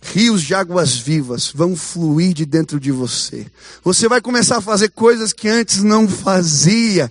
rios 0.00 0.42
de 0.42 0.54
águas 0.54 0.96
vivas 0.96 1.50
vão 1.54 1.76
fluir 1.76 2.32
de 2.32 2.46
dentro 2.46 2.80
de 2.80 2.90
você. 2.90 3.46
Você 3.82 4.08
vai 4.08 4.20
começar 4.20 4.58
a 4.58 4.62
fazer 4.62 4.90
coisas 4.90 5.32
que 5.32 5.48
antes 5.48 5.82
não 5.82 6.08
fazia. 6.08 7.10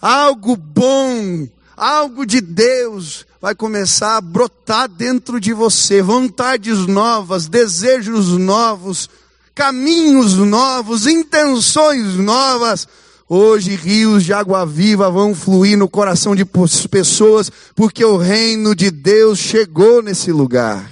Algo 0.00 0.56
bom, 0.56 1.48
algo 1.76 2.24
de 2.24 2.40
Deus 2.40 3.26
vai 3.40 3.54
começar 3.54 4.16
a 4.16 4.20
brotar 4.20 4.88
dentro 4.88 5.40
de 5.40 5.52
você. 5.52 6.00
Vontades 6.00 6.86
novas, 6.86 7.46
desejos 7.46 8.28
novos, 8.28 9.10
caminhos 9.54 10.34
novos, 10.34 11.06
intenções 11.06 12.14
novas 12.16 12.88
Hoje 13.32 13.76
rios 13.76 14.24
de 14.24 14.32
água 14.32 14.66
viva 14.66 15.08
vão 15.08 15.36
fluir 15.36 15.78
no 15.78 15.88
coração 15.88 16.34
de 16.34 16.44
pessoas, 16.44 17.48
porque 17.76 18.04
o 18.04 18.16
reino 18.16 18.74
de 18.74 18.90
Deus 18.90 19.38
chegou 19.38 20.02
nesse 20.02 20.32
lugar. 20.32 20.90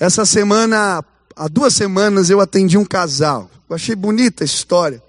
Essa 0.00 0.24
semana, 0.24 1.04
há 1.36 1.46
duas 1.46 1.74
semanas, 1.74 2.30
eu 2.30 2.40
atendi 2.40 2.78
um 2.78 2.86
casal. 2.86 3.50
Eu 3.68 3.76
achei 3.76 3.94
bonita 3.94 4.44
a 4.44 4.46
história. 4.46 5.02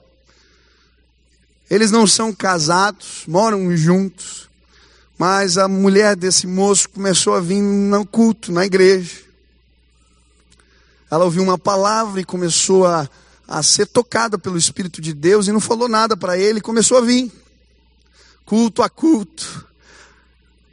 Eles 1.70 1.90
não 1.90 2.06
são 2.06 2.34
casados, 2.34 3.24
moram 3.26 3.74
juntos, 3.78 4.50
mas 5.18 5.58
a 5.58 5.70
mulher 5.70 6.18
desse 6.18 6.46
moço 6.46 6.90
começou 6.90 7.36
a 7.36 7.40
vir 7.40 7.62
no 7.62 8.06
culto, 8.06 8.52
na 8.52 8.66
igreja. 8.66 9.22
Ela 11.10 11.24
ouviu 11.24 11.42
uma 11.42 11.58
palavra 11.58 12.20
e 12.20 12.26
começou 12.26 12.86
a 12.86 13.10
a 13.54 13.62
ser 13.62 13.86
tocada 13.86 14.36
pelo 14.36 14.58
Espírito 14.58 15.00
de 15.00 15.14
Deus 15.14 15.48
e 15.48 15.52
não 15.52 15.60
falou 15.60 15.88
nada 15.88 16.18
para 16.18 16.36
ele, 16.36 16.60
começou 16.60 16.98
a 16.98 17.02
vir, 17.02 17.32
culto 18.44 18.82
a 18.82 18.90
culto. 18.90 19.68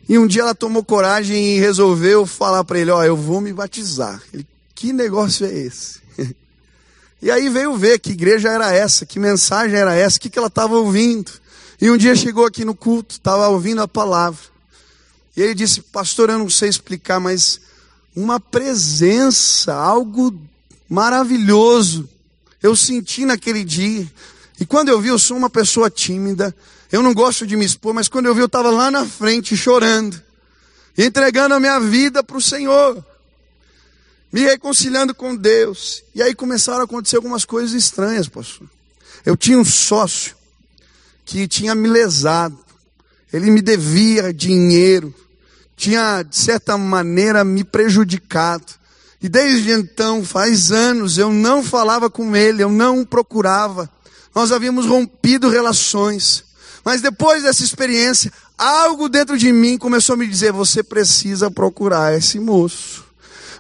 E 0.09 0.19
um 0.19 0.27
dia 0.27 0.41
ela 0.41 0.55
tomou 0.55 0.83
coragem 0.83 1.57
e 1.57 1.61
resolveu 1.61 2.25
falar 2.25 2.65
para 2.65 2.79
ele: 2.79 2.91
Ó, 2.91 3.05
eu 3.05 3.15
vou 3.15 3.39
me 3.39 3.53
batizar. 3.53 4.23
Ele, 4.33 4.47
que 4.75 4.95
negócio 4.95 5.47
é 5.47 5.53
esse? 5.53 6.01
e 7.21 7.31
aí 7.31 7.51
veio 7.51 7.77
ver 7.77 7.99
que 7.99 8.13
igreja 8.13 8.49
era 8.49 8.73
essa, 8.73 9.05
que 9.05 9.19
mensagem 9.19 9.79
era 9.79 9.95
essa, 9.95 10.17
o 10.17 10.21
que, 10.21 10.31
que 10.31 10.39
ela 10.39 10.49
estava 10.49 10.75
ouvindo. 10.75 11.31
E 11.81 11.91
um 11.91 11.99
dia 11.99 12.17
chegou 12.17 12.47
aqui 12.47 12.65
no 12.65 12.75
culto, 12.75 13.17
estava 13.17 13.47
ouvindo 13.49 13.83
a 13.83 13.89
palavra. 13.89 14.41
E 15.37 15.43
ele 15.43 15.55
disse: 15.55 15.83
Pastor, 15.83 16.31
eu 16.31 16.39
não 16.39 16.49
sei 16.49 16.71
explicar, 16.71 17.21
mas 17.21 17.61
uma 18.17 18.41
presença, 18.41 19.75
algo 19.75 20.35
maravilhoso 20.89 22.09
eu 22.63 22.77
senti 22.77 23.25
naquele 23.25 23.65
dia. 23.65 24.11
E 24.61 24.67
quando 24.67 24.89
eu 24.89 25.01
vi, 25.01 25.09
eu 25.09 25.19
sou 25.19 25.37
uma 25.37 25.49
pessoa 25.49 25.91
tímida. 25.91 26.55
Eu 26.93 27.03
não 27.03 27.15
gosto 27.15 27.47
de 27.47 27.57
me 27.57 27.65
expor, 27.65 27.95
mas 27.95 28.09
quando 28.09 28.27
eu 28.27 28.35
vi, 28.35 28.41
eu 28.41 28.47
estava 28.47 28.71
lá 28.71 28.91
na 28.91 29.07
frente 29.07 29.57
chorando, 29.57 30.21
entregando 30.99 31.55
a 31.55 31.61
minha 31.61 31.79
vida 31.79 32.23
para 32.23 32.37
o 32.37 32.43
Senhor, 32.43 33.05
me 34.33 34.41
reconciliando 34.41 35.15
com 35.15 35.37
Deus. 35.37 36.03
E 36.15 36.23
aí 36.23 36.35
começaram 36.35 36.81
a 36.81 36.85
acontecer 36.85 37.17
algumas 37.17 37.45
coisas 37.45 37.73
estranhas, 37.73 38.29
pastor. 38.29 38.69
Eu 39.25 39.37
tinha 39.37 39.59
um 39.59 39.65
sócio 39.65 40.35
que 41.25 41.47
tinha 41.47 41.75
me 41.75 41.89
lesado, 41.89 42.59
ele 43.33 43.51
me 43.51 43.63
devia 43.63 44.35
dinheiro, 44.35 45.15
tinha 45.77 46.23
de 46.23 46.37
certa 46.37 46.77
maneira 46.77 47.45
me 47.45 47.63
prejudicado. 47.63 48.80
E 49.23 49.29
desde 49.29 49.71
então, 49.73 50.25
faz 50.25 50.73
anos, 50.73 51.19
eu 51.19 51.31
não 51.31 51.63
falava 51.63 52.09
com 52.09 52.35
ele, 52.35 52.63
eu 52.63 52.71
não 52.71 53.05
procurava. 53.05 53.91
Nós 54.35 54.51
havíamos 54.51 54.87
rompido 54.87 55.49
relações. 55.51 56.45
Mas 56.85 57.03
depois 57.03 57.43
dessa 57.43 57.63
experiência, 57.63 58.33
algo 58.57 59.09
dentro 59.09 59.37
de 59.37 59.53
mim 59.53 59.77
começou 59.77 60.15
a 60.15 60.17
me 60.17 60.27
dizer: 60.27 60.53
você 60.53 60.83
precisa 60.83 61.51
procurar 61.51 62.17
esse 62.17 62.39
moço. 62.39 63.05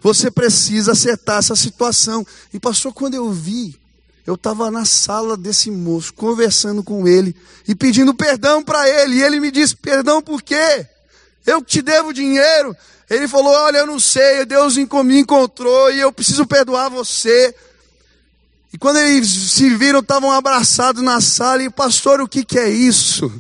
Você 0.02 0.30
precisa 0.30 0.92
acertar 0.92 1.38
essa 1.38 1.54
situação. 1.54 2.26
E 2.54 2.58
passou 2.58 2.90
quando 2.90 3.14
eu 3.14 3.30
vi, 3.30 3.78
eu 4.26 4.36
estava 4.36 4.70
na 4.70 4.86
sala 4.86 5.36
desse 5.36 5.70
moço, 5.70 6.14
conversando 6.14 6.82
com 6.82 7.06
ele 7.06 7.36
e 7.68 7.74
pedindo 7.74 8.14
perdão 8.14 8.62
para 8.62 8.88
ele. 8.88 9.16
E 9.16 9.22
ele 9.22 9.40
me 9.40 9.50
disse: 9.50 9.76
perdão 9.76 10.22
por 10.22 10.40
quê? 10.40 10.86
Eu 11.50 11.62
te 11.62 11.82
devo 11.82 12.12
dinheiro. 12.12 12.76
Ele 13.08 13.26
falou: 13.26 13.52
Olha, 13.52 13.78
eu 13.78 13.86
não 13.86 13.98
sei, 13.98 14.44
Deus 14.44 14.76
me 14.76 15.18
encontrou 15.18 15.90
e 15.92 16.00
eu 16.00 16.12
preciso 16.12 16.46
perdoar 16.46 16.88
você. 16.88 17.54
E 18.72 18.78
quando 18.78 18.98
eles 18.98 19.28
se 19.28 19.68
viram, 19.70 19.98
estavam 19.98 20.30
abraçados 20.30 21.02
na 21.02 21.20
sala, 21.20 21.62
e 21.62 21.70
pastor, 21.70 22.20
o 22.20 22.28
que, 22.28 22.44
que 22.44 22.58
é 22.58 22.70
isso? 22.70 23.30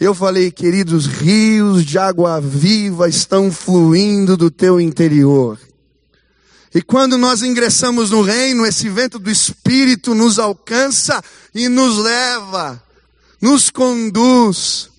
Eu 0.00 0.14
falei, 0.14 0.50
queridos, 0.50 1.06
rios 1.06 1.84
de 1.84 1.98
água 1.98 2.40
viva 2.40 3.08
estão 3.08 3.50
fluindo 3.50 4.36
do 4.36 4.50
teu 4.50 4.80
interior. 4.80 5.58
E 6.74 6.80
quando 6.80 7.18
nós 7.18 7.42
ingressamos 7.42 8.10
no 8.10 8.22
reino, 8.22 8.64
esse 8.64 8.88
vento 8.88 9.18
do 9.18 9.30
Espírito 9.30 10.14
nos 10.14 10.38
alcança 10.38 11.22
e 11.54 11.68
nos 11.68 11.98
leva, 11.98 12.82
nos 13.40 13.68
conduz 13.68 14.90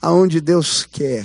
aonde 0.00 0.40
Deus 0.40 0.86
quer, 0.90 1.24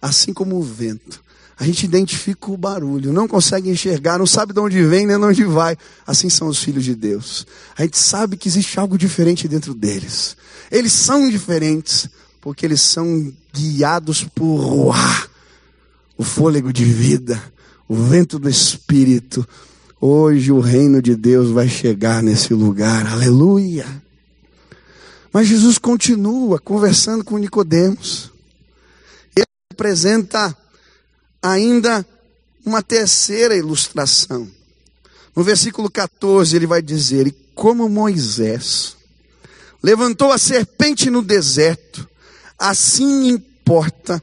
assim 0.00 0.32
como 0.32 0.56
o 0.56 0.62
vento 0.62 1.22
a 1.60 1.64
gente 1.64 1.84
identifica 1.84 2.52
o 2.52 2.56
barulho, 2.56 3.12
não 3.12 3.26
consegue 3.26 3.68
enxergar, 3.68 4.18
não 4.18 4.26
sabe 4.26 4.52
de 4.52 4.60
onde 4.60 4.80
vem 4.84 5.04
nem 5.04 5.18
de 5.18 5.24
onde 5.24 5.44
vai. 5.44 5.76
Assim 6.06 6.30
são 6.30 6.46
os 6.46 6.62
filhos 6.62 6.84
de 6.84 6.94
Deus. 6.94 7.44
A 7.76 7.82
gente 7.82 7.98
sabe 7.98 8.36
que 8.36 8.46
existe 8.46 8.78
algo 8.78 8.96
diferente 8.96 9.48
dentro 9.48 9.74
deles. 9.74 10.36
Eles 10.70 10.92
são 10.92 11.28
diferentes 11.28 12.08
porque 12.40 12.64
eles 12.64 12.80
são 12.80 13.32
guiados 13.52 14.22
por 14.22 14.56
Ruá, 14.56 15.26
o 16.16 16.22
fôlego 16.22 16.72
de 16.72 16.84
vida, 16.84 17.42
o 17.88 17.96
vento 17.96 18.38
do 18.38 18.48
Espírito. 18.48 19.46
Hoje 20.00 20.52
o 20.52 20.60
reino 20.60 21.02
de 21.02 21.16
Deus 21.16 21.50
vai 21.50 21.68
chegar 21.68 22.22
nesse 22.22 22.54
lugar. 22.54 23.04
Aleluia. 23.04 23.84
Mas 25.32 25.48
Jesus 25.48 25.76
continua 25.76 26.60
conversando 26.60 27.24
com 27.24 27.36
Nicodemos. 27.36 28.30
Ele 29.78 29.92
apresenta 29.92 30.56
ainda 31.40 32.04
uma 32.66 32.82
terceira 32.82 33.54
ilustração. 33.54 34.50
No 35.36 35.44
versículo 35.44 35.88
14 35.88 36.56
ele 36.56 36.66
vai 36.66 36.82
dizer: 36.82 37.28
E 37.28 37.30
como 37.54 37.88
Moisés 37.88 38.96
levantou 39.80 40.32
a 40.32 40.38
serpente 40.38 41.08
no 41.10 41.22
deserto, 41.22 42.08
assim 42.58 43.28
importa 43.28 44.20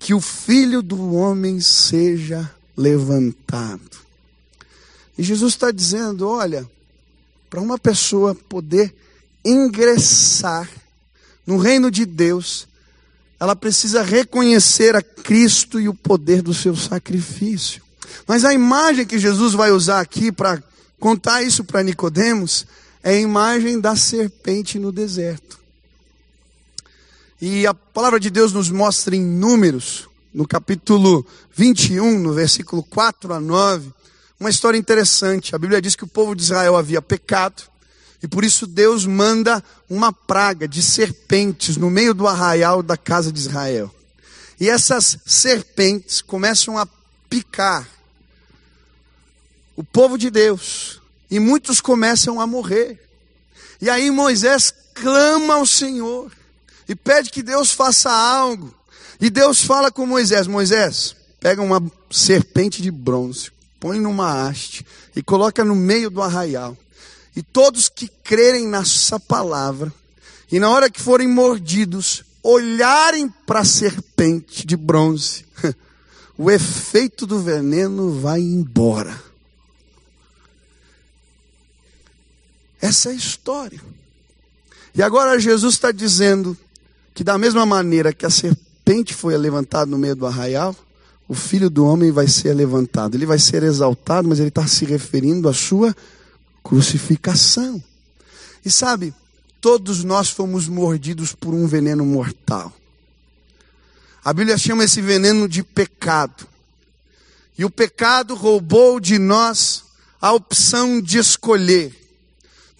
que 0.00 0.12
o 0.12 0.20
filho 0.20 0.82
do 0.82 1.14
homem 1.14 1.60
seja 1.60 2.50
levantado. 2.76 3.98
E 5.16 5.22
Jesus 5.22 5.52
está 5.52 5.70
dizendo: 5.70 6.28
olha, 6.28 6.68
para 7.48 7.60
uma 7.60 7.78
pessoa 7.78 8.34
poder 8.34 8.92
ingressar 9.44 10.68
no 11.46 11.58
reino 11.58 11.92
de 11.92 12.04
Deus, 12.04 12.66
ela 13.38 13.54
precisa 13.54 14.02
reconhecer 14.02 14.96
a 14.96 15.02
Cristo 15.02 15.78
e 15.78 15.88
o 15.88 15.94
poder 15.94 16.42
do 16.42 16.54
seu 16.54 16.74
sacrifício. 16.74 17.82
Mas 18.26 18.44
a 18.44 18.54
imagem 18.54 19.06
que 19.06 19.18
Jesus 19.18 19.52
vai 19.52 19.70
usar 19.70 20.00
aqui 20.00 20.32
para 20.32 20.62
contar 20.98 21.42
isso 21.42 21.64
para 21.64 21.82
Nicodemos 21.82 22.66
é 23.02 23.10
a 23.10 23.20
imagem 23.20 23.78
da 23.78 23.94
serpente 23.94 24.78
no 24.78 24.90
deserto. 24.90 25.58
E 27.40 27.66
a 27.66 27.74
palavra 27.74 28.18
de 28.18 28.30
Deus 28.30 28.52
nos 28.52 28.70
mostra 28.70 29.14
em 29.14 29.22
Números, 29.22 30.08
no 30.32 30.48
capítulo 30.48 31.26
21, 31.54 32.18
no 32.18 32.32
versículo 32.32 32.82
4 32.82 33.34
a 33.34 33.40
9, 33.40 33.92
uma 34.40 34.48
história 34.48 34.78
interessante. 34.78 35.54
A 35.54 35.58
Bíblia 35.58 35.82
diz 35.82 35.94
que 35.94 36.04
o 36.04 36.08
povo 36.08 36.34
de 36.34 36.42
Israel 36.42 36.76
havia 36.76 37.02
pecado 37.02 37.64
e 38.22 38.28
por 38.28 38.44
isso 38.44 38.66
Deus 38.66 39.06
manda 39.06 39.62
uma 39.88 40.12
praga 40.12 40.66
de 40.66 40.82
serpentes 40.82 41.76
no 41.76 41.90
meio 41.90 42.14
do 42.14 42.26
arraial 42.26 42.82
da 42.82 42.96
casa 42.96 43.30
de 43.30 43.38
Israel. 43.38 43.94
E 44.58 44.70
essas 44.70 45.18
serpentes 45.26 46.22
começam 46.22 46.78
a 46.78 46.86
picar 47.28 47.86
o 49.76 49.84
povo 49.84 50.16
de 50.16 50.30
Deus. 50.30 51.00
E 51.30 51.38
muitos 51.38 51.80
começam 51.80 52.40
a 52.40 52.46
morrer. 52.46 52.98
E 53.80 53.90
aí 53.90 54.10
Moisés 54.10 54.72
clama 54.94 55.54
ao 55.54 55.66
Senhor 55.66 56.32
e 56.88 56.94
pede 56.94 57.30
que 57.30 57.42
Deus 57.42 57.72
faça 57.72 58.10
algo. 58.10 58.74
E 59.20 59.28
Deus 59.28 59.62
fala 59.62 59.90
com 59.90 60.06
Moisés: 60.06 60.46
Moisés, 60.46 61.14
pega 61.38 61.60
uma 61.60 61.82
serpente 62.10 62.80
de 62.80 62.90
bronze, 62.90 63.50
põe 63.78 64.00
numa 64.00 64.48
haste 64.48 64.86
e 65.14 65.22
coloca 65.22 65.64
no 65.64 65.74
meio 65.74 66.08
do 66.08 66.22
arraial. 66.22 66.76
E 67.36 67.42
todos 67.42 67.90
que 67.90 68.08
crerem 68.24 68.66
nessa 68.66 69.20
palavra, 69.20 69.92
e 70.50 70.58
na 70.58 70.70
hora 70.70 70.90
que 70.90 71.00
forem 71.00 71.28
mordidos, 71.28 72.24
olharem 72.42 73.28
para 73.28 73.60
a 73.60 73.64
serpente 73.64 74.66
de 74.66 74.74
bronze, 74.74 75.44
o 76.38 76.50
efeito 76.50 77.26
do 77.26 77.38
veneno 77.38 78.18
vai 78.18 78.40
embora. 78.40 79.22
Essa 82.80 83.10
é 83.10 83.12
a 83.12 83.16
história. 83.16 83.80
E 84.94 85.02
agora 85.02 85.38
Jesus 85.38 85.74
está 85.74 85.92
dizendo 85.92 86.56
que, 87.14 87.22
da 87.22 87.36
mesma 87.36 87.66
maneira 87.66 88.14
que 88.14 88.24
a 88.24 88.30
serpente 88.30 89.12
foi 89.12 89.36
levantada 89.36 89.90
no 89.90 89.98
meio 89.98 90.16
do 90.16 90.26
arraial, 90.26 90.74
o 91.28 91.34
filho 91.34 91.68
do 91.68 91.84
homem 91.84 92.10
vai 92.10 92.28
ser 92.28 92.54
levantado. 92.54 93.14
Ele 93.14 93.26
vai 93.26 93.38
ser 93.38 93.62
exaltado, 93.62 94.28
mas 94.28 94.38
ele 94.38 94.48
está 94.48 94.66
se 94.66 94.84
referindo 94.84 95.48
à 95.48 95.52
sua 95.52 95.94
crucificação. 96.66 97.82
E 98.64 98.70
sabe, 98.70 99.14
todos 99.60 100.02
nós 100.02 100.28
fomos 100.30 100.66
mordidos 100.66 101.32
por 101.32 101.54
um 101.54 101.66
veneno 101.66 102.04
mortal. 102.04 102.72
A 104.24 104.32
Bíblia 104.32 104.58
chama 104.58 104.84
esse 104.84 105.00
veneno 105.00 105.48
de 105.48 105.62
pecado. 105.62 106.46
E 107.56 107.64
o 107.64 107.70
pecado 107.70 108.34
roubou 108.34 108.98
de 108.98 109.16
nós 109.18 109.84
a 110.20 110.32
opção 110.32 111.00
de 111.00 111.18
escolher. 111.18 111.94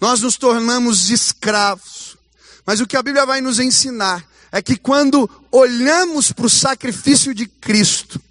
nós 0.01 0.21
nos 0.21 0.37
tornamos 0.37 1.09
escravos. 1.09 2.17
Mas 2.65 2.81
o 2.81 2.85
que 2.85 2.97
a 2.97 3.01
Bíblia 3.01 3.25
vai 3.25 3.39
nos 3.39 3.57
ensinar 3.57 4.27
é 4.51 4.61
que 4.61 4.75
quando 4.75 5.29
olhamos 5.49 6.31
para 6.33 6.45
o 6.45 6.49
sacrifício 6.49 7.33
de 7.33 7.47
Cristo 7.47 8.21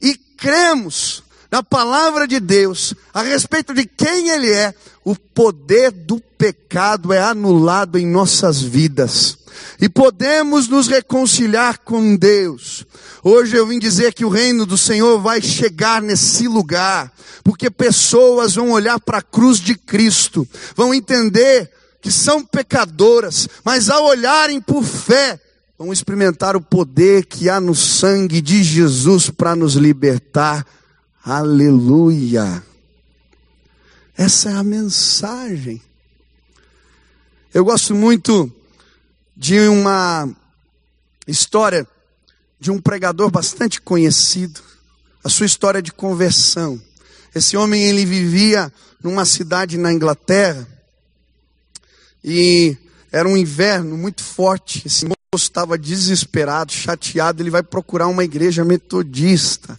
e 0.00 0.14
cremos 0.14 1.22
na 1.50 1.62
palavra 1.62 2.26
de 2.26 2.38
Deus 2.38 2.94
a 3.12 3.22
respeito 3.22 3.74
de 3.74 3.84
quem 3.84 4.30
Ele 4.30 4.50
é, 4.50 4.74
o 5.04 5.16
poder 5.16 5.90
do 5.90 6.20
pecado 6.38 7.12
é 7.12 7.20
anulado 7.20 7.98
em 7.98 8.06
nossas 8.06 8.62
vidas 8.62 9.38
e 9.80 9.88
podemos 9.88 10.68
nos 10.68 10.88
reconciliar 10.88 11.78
com 11.78 12.16
Deus. 12.16 12.86
Hoje 13.22 13.56
eu 13.56 13.66
vim 13.66 13.78
dizer 13.78 14.14
que 14.14 14.24
o 14.24 14.28
reino 14.28 14.66
do 14.66 14.76
Senhor 14.76 15.20
vai 15.20 15.40
chegar 15.40 16.02
nesse 16.02 16.46
lugar, 16.46 17.12
porque 17.42 17.70
pessoas 17.70 18.54
vão 18.54 18.70
olhar 18.70 19.00
para 19.00 19.18
a 19.18 19.22
cruz 19.22 19.58
de 19.58 19.74
Cristo, 19.74 20.46
vão 20.76 20.94
entender 20.94 21.70
que 22.00 22.10
são 22.10 22.44
pecadoras, 22.44 23.48
mas 23.64 23.90
ao 23.90 24.04
olharem 24.04 24.60
por 24.60 24.82
fé, 24.82 25.38
vão 25.78 25.92
experimentar 25.92 26.56
o 26.56 26.60
poder 26.60 27.24
que 27.26 27.48
há 27.48 27.60
no 27.60 27.74
sangue 27.74 28.40
de 28.40 28.62
Jesus 28.62 29.30
para 29.30 29.56
nos 29.56 29.74
libertar. 29.74 30.66
Aleluia! 31.22 32.64
Essa 34.16 34.48
é 34.48 34.54
a 34.54 34.64
mensagem. 34.64 35.80
Eu 37.52 37.62
gosto 37.62 37.94
muito 37.94 38.50
de 39.36 39.60
uma 39.68 40.26
história 41.26 41.86
de 42.58 42.70
um 42.70 42.80
pregador 42.80 43.30
bastante 43.30 43.82
conhecido, 43.82 44.62
a 45.22 45.28
sua 45.28 45.44
história 45.44 45.82
de 45.82 45.92
conversão. 45.92 46.80
Esse 47.34 47.54
homem 47.54 47.82
ele 47.82 48.06
vivia 48.06 48.72
numa 49.02 49.26
cidade 49.26 49.76
na 49.76 49.92
Inglaterra 49.92 50.66
e 52.24 52.78
era 53.12 53.28
um 53.28 53.36
inverno 53.36 53.94
muito 53.98 54.24
forte. 54.24 54.86
Esse 54.86 55.04
moço 55.04 55.16
estava 55.34 55.76
desesperado, 55.76 56.72
chateado, 56.72 57.42
ele 57.42 57.50
vai 57.50 57.62
procurar 57.62 58.06
uma 58.06 58.24
igreja 58.24 58.64
metodista. 58.64 59.78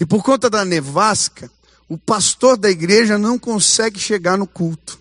E 0.00 0.06
por 0.06 0.24
conta 0.24 0.48
da 0.48 0.64
nevasca, 0.64 1.50
o 1.86 1.98
pastor 1.98 2.56
da 2.56 2.70
igreja 2.70 3.18
não 3.18 3.38
consegue 3.38 4.00
chegar 4.00 4.38
no 4.38 4.46
culto. 4.46 4.98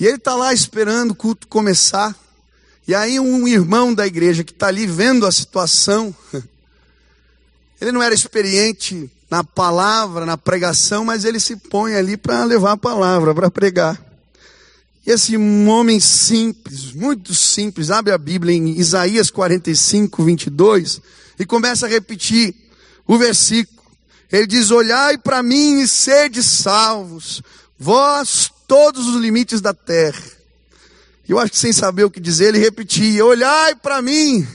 E 0.00 0.04
ele 0.04 0.16
está 0.16 0.34
lá 0.34 0.52
esperando 0.52 1.12
o 1.12 1.14
culto 1.14 1.46
começar. 1.46 2.16
E 2.88 2.94
aí 2.94 3.20
um 3.20 3.46
irmão 3.46 3.94
da 3.94 4.04
igreja 4.04 4.42
que 4.42 4.50
está 4.50 4.66
ali 4.66 4.84
vendo 4.84 5.24
a 5.24 5.30
situação, 5.30 6.12
ele 7.80 7.92
não 7.92 8.02
era 8.02 8.12
experiente 8.12 9.08
na 9.30 9.44
palavra, 9.44 10.26
na 10.26 10.36
pregação, 10.36 11.04
mas 11.04 11.24
ele 11.24 11.38
se 11.38 11.54
põe 11.56 11.94
ali 11.94 12.16
para 12.16 12.42
levar 12.44 12.72
a 12.72 12.76
palavra, 12.76 13.32
para 13.32 13.50
pregar. 13.50 14.02
E 15.06 15.10
esse 15.10 15.36
homem 15.36 16.00
simples, 16.00 16.92
muito 16.92 17.34
simples, 17.34 17.90
abre 17.90 18.12
a 18.12 18.18
Bíblia 18.18 18.56
em 18.56 18.78
Isaías 18.78 19.30
45, 19.30 20.24
22 20.24 21.00
e 21.38 21.46
começa 21.46 21.86
a 21.86 21.88
repetir 21.88 22.54
o 23.06 23.18
versículo. 23.18 23.82
Ele 24.30 24.46
diz: 24.46 24.70
Olhai 24.70 25.18
para 25.18 25.42
mim 25.42 25.80
e 25.80 25.88
sede 25.88 26.42
salvos, 26.42 27.42
vós 27.78 28.50
todos 28.66 29.06
os 29.08 29.16
limites 29.16 29.60
da 29.60 29.74
terra 29.74 30.42
eu 31.32 31.38
acho 31.38 31.52
que 31.52 31.58
sem 31.58 31.72
saber 31.72 32.04
o 32.04 32.10
que 32.10 32.20
dizer, 32.20 32.48
ele 32.48 32.58
repetia: 32.58 33.24
Olhai 33.24 33.74
para 33.74 34.02
mim, 34.02 34.46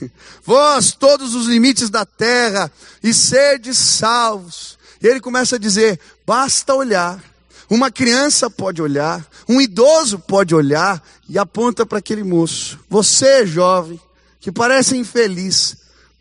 vós, 0.44 0.92
todos 0.92 1.34
os 1.34 1.46
limites 1.46 1.90
da 1.90 2.06
terra, 2.06 2.70
e 3.02 3.12
sede 3.12 3.74
salvos. 3.74 4.78
E 5.02 5.06
ele 5.06 5.20
começa 5.20 5.56
a 5.56 5.58
dizer: 5.58 5.98
basta 6.26 6.74
olhar. 6.74 7.22
Uma 7.70 7.90
criança 7.90 8.48
pode 8.48 8.80
olhar, 8.80 9.26
um 9.46 9.60
idoso 9.60 10.18
pode 10.18 10.54
olhar, 10.54 11.02
e 11.28 11.38
aponta 11.38 11.84
para 11.84 11.98
aquele 11.98 12.22
moço: 12.22 12.78
Você, 12.88 13.44
jovem, 13.44 14.00
que 14.40 14.52
parece 14.52 14.96
infeliz, 14.96 15.76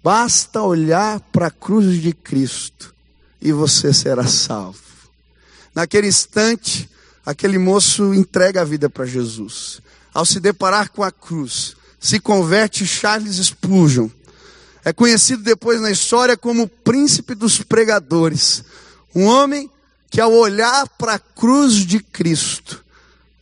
basta 0.08 0.62
olhar 0.62 1.20
para 1.20 1.48
a 1.48 1.52
cruz 1.52 2.02
de 2.02 2.14
Cristo, 2.14 2.96
e 3.42 3.52
você 3.52 3.94
será 3.94 4.26
salvo. 4.26 4.80
Naquele 5.76 6.08
instante, 6.08 6.90
aquele 7.26 7.58
moço 7.58 8.14
entrega 8.14 8.62
a 8.62 8.64
vida 8.64 8.90
para 8.90 9.06
Jesus 9.06 9.82
ao 10.14 10.26
se 10.26 10.40
deparar 10.40 10.92
com 10.92 11.04
a 11.04 11.12
cruz, 11.12 11.76
se 12.00 12.22
converte 12.22 12.88
Charles 12.88 13.36
Spurgeon. 13.36 14.08
É 14.86 14.94
conhecido 14.94 15.44
depois 15.44 15.82
na 15.82 15.92
história 15.92 16.38
como 16.38 16.64
o 16.64 16.70
príncipe 16.70 17.36
dos 17.36 17.62
pregadores. 17.62 18.64
Um 19.14 19.26
homem 19.26 19.70
que, 20.10 20.22
ao 20.22 20.32
olhar 20.32 20.88
para 20.98 21.16
a 21.16 21.20
cruz 21.20 21.86
de 21.86 22.00
Cristo, 22.00 22.82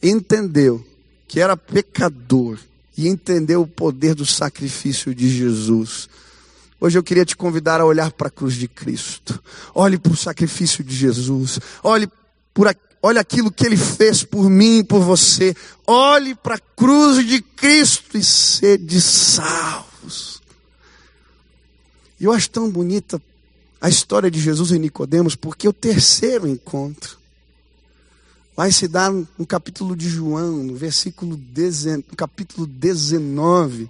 entendeu 0.01 0.83
que 1.27 1.39
era 1.39 1.55
pecador 1.55 2.57
e 2.97 3.07
entendeu 3.07 3.61
o 3.61 3.67
poder 3.67 4.15
do 4.15 4.25
sacrifício 4.25 5.13
de 5.13 5.29
Jesus. 5.29 6.09
Hoje 6.85 6.99
eu 6.99 7.03
queria 7.03 7.25
te 7.25 7.35
convidar 7.35 7.81
a 7.81 7.85
olhar 7.85 8.11
para 8.11 8.27
a 8.27 8.29
cruz 8.29 8.53
de 8.53 8.67
Cristo. 8.67 9.41
Olhe 9.73 9.97
para 9.97 10.11
o 10.11 10.15
sacrifício 10.15 10.83
de 10.83 10.95
Jesus. 10.95 11.59
Olhe 11.81 12.07
por, 12.53 12.67
Olha 13.01 13.21
aquilo 13.21 13.51
que 13.51 13.65
ele 13.65 13.75
fez 13.75 14.23
por 14.23 14.47
mim 14.51 14.77
e 14.77 14.83
por 14.83 15.01
você. 15.01 15.55
Olhe 15.87 16.35
para 16.35 16.57
a 16.57 16.59
cruz 16.59 17.25
de 17.25 17.41
Cristo 17.41 18.15
e 18.15 18.23
sede 18.23 19.01
salvos. 19.01 20.43
E 22.19 22.25
eu 22.25 22.31
acho 22.31 22.51
tão 22.51 22.69
bonita 22.69 23.19
a 23.81 23.89
história 23.89 24.29
de 24.29 24.39
Jesus 24.39 24.69
e 24.69 24.77
Nicodemos, 24.77 25.35
porque 25.35 25.67
o 25.67 25.73
terceiro 25.73 26.47
encontro 26.47 27.17
vai 28.55 28.71
se 28.71 28.87
dar 28.87 29.11
no 29.11 29.47
capítulo 29.47 29.95
de 29.95 30.07
João, 30.07 30.57
no 30.57 30.75
versículo 30.75 31.35
no 31.35 32.15
capítulo 32.15 32.67
19, 32.67 33.89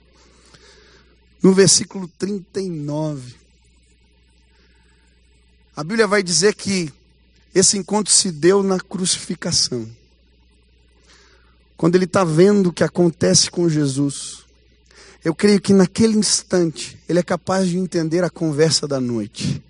no 1.45 1.53
versículo 1.53 2.07
39. 2.17 3.35
A 5.75 5.83
Bíblia 5.83 6.07
vai 6.07 6.23
dizer 6.23 6.55
que 6.55 6.91
esse 7.53 7.77
encontro 7.77 8.11
se 8.11 8.31
deu 8.31 8.63
na 8.63 8.79
crucificação. 8.79 9.87
Quando 11.77 11.93
ele 11.93 12.05
está 12.05 12.23
vendo 12.23 12.69
o 12.69 12.73
que 12.73 12.83
acontece 12.83 13.51
com 13.51 13.69
Jesus, 13.69 14.39
eu 15.23 15.35
creio 15.35 15.61
que 15.61 15.71
naquele 15.71 16.17
instante 16.17 16.97
ele 17.07 17.19
é 17.19 17.23
capaz 17.23 17.69
de 17.69 17.77
entender 17.77 18.23
a 18.23 18.29
conversa 18.31 18.87
da 18.87 18.99
noite. 18.99 19.63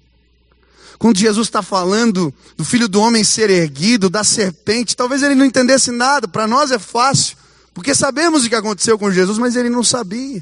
Quando 0.98 1.18
Jesus 1.18 1.48
está 1.48 1.62
falando 1.62 2.34
do 2.56 2.64
filho 2.64 2.88
do 2.88 3.02
homem 3.02 3.22
ser 3.22 3.50
erguido, 3.50 4.10
da 4.10 4.24
serpente, 4.24 4.96
talvez 4.96 5.22
ele 5.24 5.36
não 5.36 5.44
entendesse 5.44 5.92
nada, 5.92 6.26
para 6.26 6.48
nós 6.48 6.72
é 6.72 6.80
fácil, 6.80 7.36
porque 7.74 7.94
sabemos 7.94 8.46
o 8.46 8.50
que 8.50 8.56
aconteceu 8.56 8.98
com 8.98 9.12
Jesus, 9.12 9.38
mas 9.38 9.58
ele 9.58 9.70
não 9.70 9.84
sabia. 9.84 10.42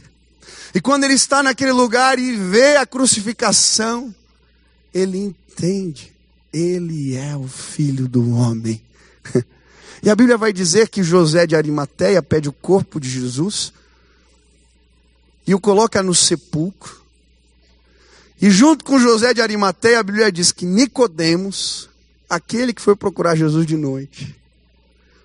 E 0.73 0.81
quando 0.81 1.03
ele 1.03 1.13
está 1.13 1.43
naquele 1.43 1.71
lugar 1.71 2.17
e 2.17 2.35
vê 2.35 2.77
a 2.77 2.85
crucificação, 2.85 4.13
ele 4.93 5.17
entende. 5.17 6.11
Ele 6.51 7.15
é 7.15 7.35
o 7.35 7.47
filho 7.47 8.07
do 8.07 8.35
homem. 8.35 8.81
E 10.05 10.09
a 10.09 10.15
Bíblia 10.17 10.37
vai 10.37 10.51
dizer 10.51 10.89
que 10.89 11.01
José 11.01 11.47
de 11.47 11.55
Arimateia 11.55 12.21
pede 12.21 12.49
o 12.49 12.51
corpo 12.51 12.99
de 12.99 13.09
Jesus 13.09 13.71
e 15.47 15.55
o 15.55 15.59
coloca 15.61 16.03
no 16.03 16.13
sepulcro. 16.13 17.01
E 18.41 18.49
junto 18.49 18.83
com 18.83 18.99
José 18.99 19.33
de 19.33 19.41
Arimateia, 19.41 19.99
a 19.99 20.03
Bíblia 20.03 20.29
diz 20.29 20.51
que 20.51 20.65
Nicodemos, 20.65 21.89
aquele 22.29 22.73
que 22.73 22.81
foi 22.81 22.97
procurar 22.97 23.37
Jesus 23.37 23.65
de 23.65 23.77
noite, 23.77 24.35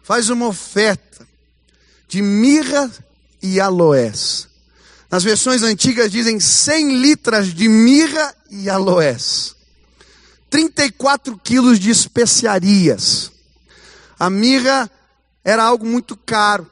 faz 0.04 0.30
uma 0.30 0.46
oferta 0.46 1.26
de 2.06 2.22
mirra 2.22 2.88
e 3.42 3.58
aloés. 3.58 4.47
Nas 5.10 5.22
versões 5.22 5.62
antigas 5.62 6.10
dizem 6.10 6.38
100 6.38 7.00
litras 7.00 7.54
de 7.54 7.68
mirra 7.68 8.34
e 8.50 8.68
aloés. 8.68 9.56
34 10.50 11.38
quilos 11.38 11.78
de 11.78 11.90
especiarias. 11.90 13.32
A 14.18 14.28
mirra 14.28 14.90
era 15.44 15.62
algo 15.62 15.86
muito 15.86 16.16
caro. 16.16 16.70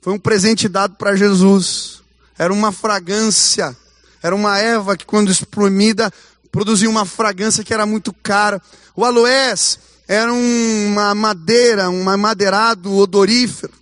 Foi 0.00 0.12
um 0.12 0.18
presente 0.18 0.68
dado 0.68 0.94
para 0.94 1.16
Jesus. 1.16 2.02
Era 2.38 2.52
uma 2.52 2.72
fragrância. 2.72 3.76
Era 4.22 4.34
uma 4.34 4.58
erva 4.58 4.96
que, 4.96 5.04
quando 5.04 5.30
espremida, 5.30 6.10
produzia 6.50 6.88
uma 6.88 7.04
fragrância 7.04 7.64
que 7.64 7.74
era 7.74 7.84
muito 7.84 8.12
cara. 8.12 8.60
O 8.96 9.04
aloés 9.04 9.78
era 10.08 10.32
uma 10.32 11.14
madeira, 11.14 11.88
um 11.88 12.02
madeirado 12.16 12.94
odorífero, 12.96 13.72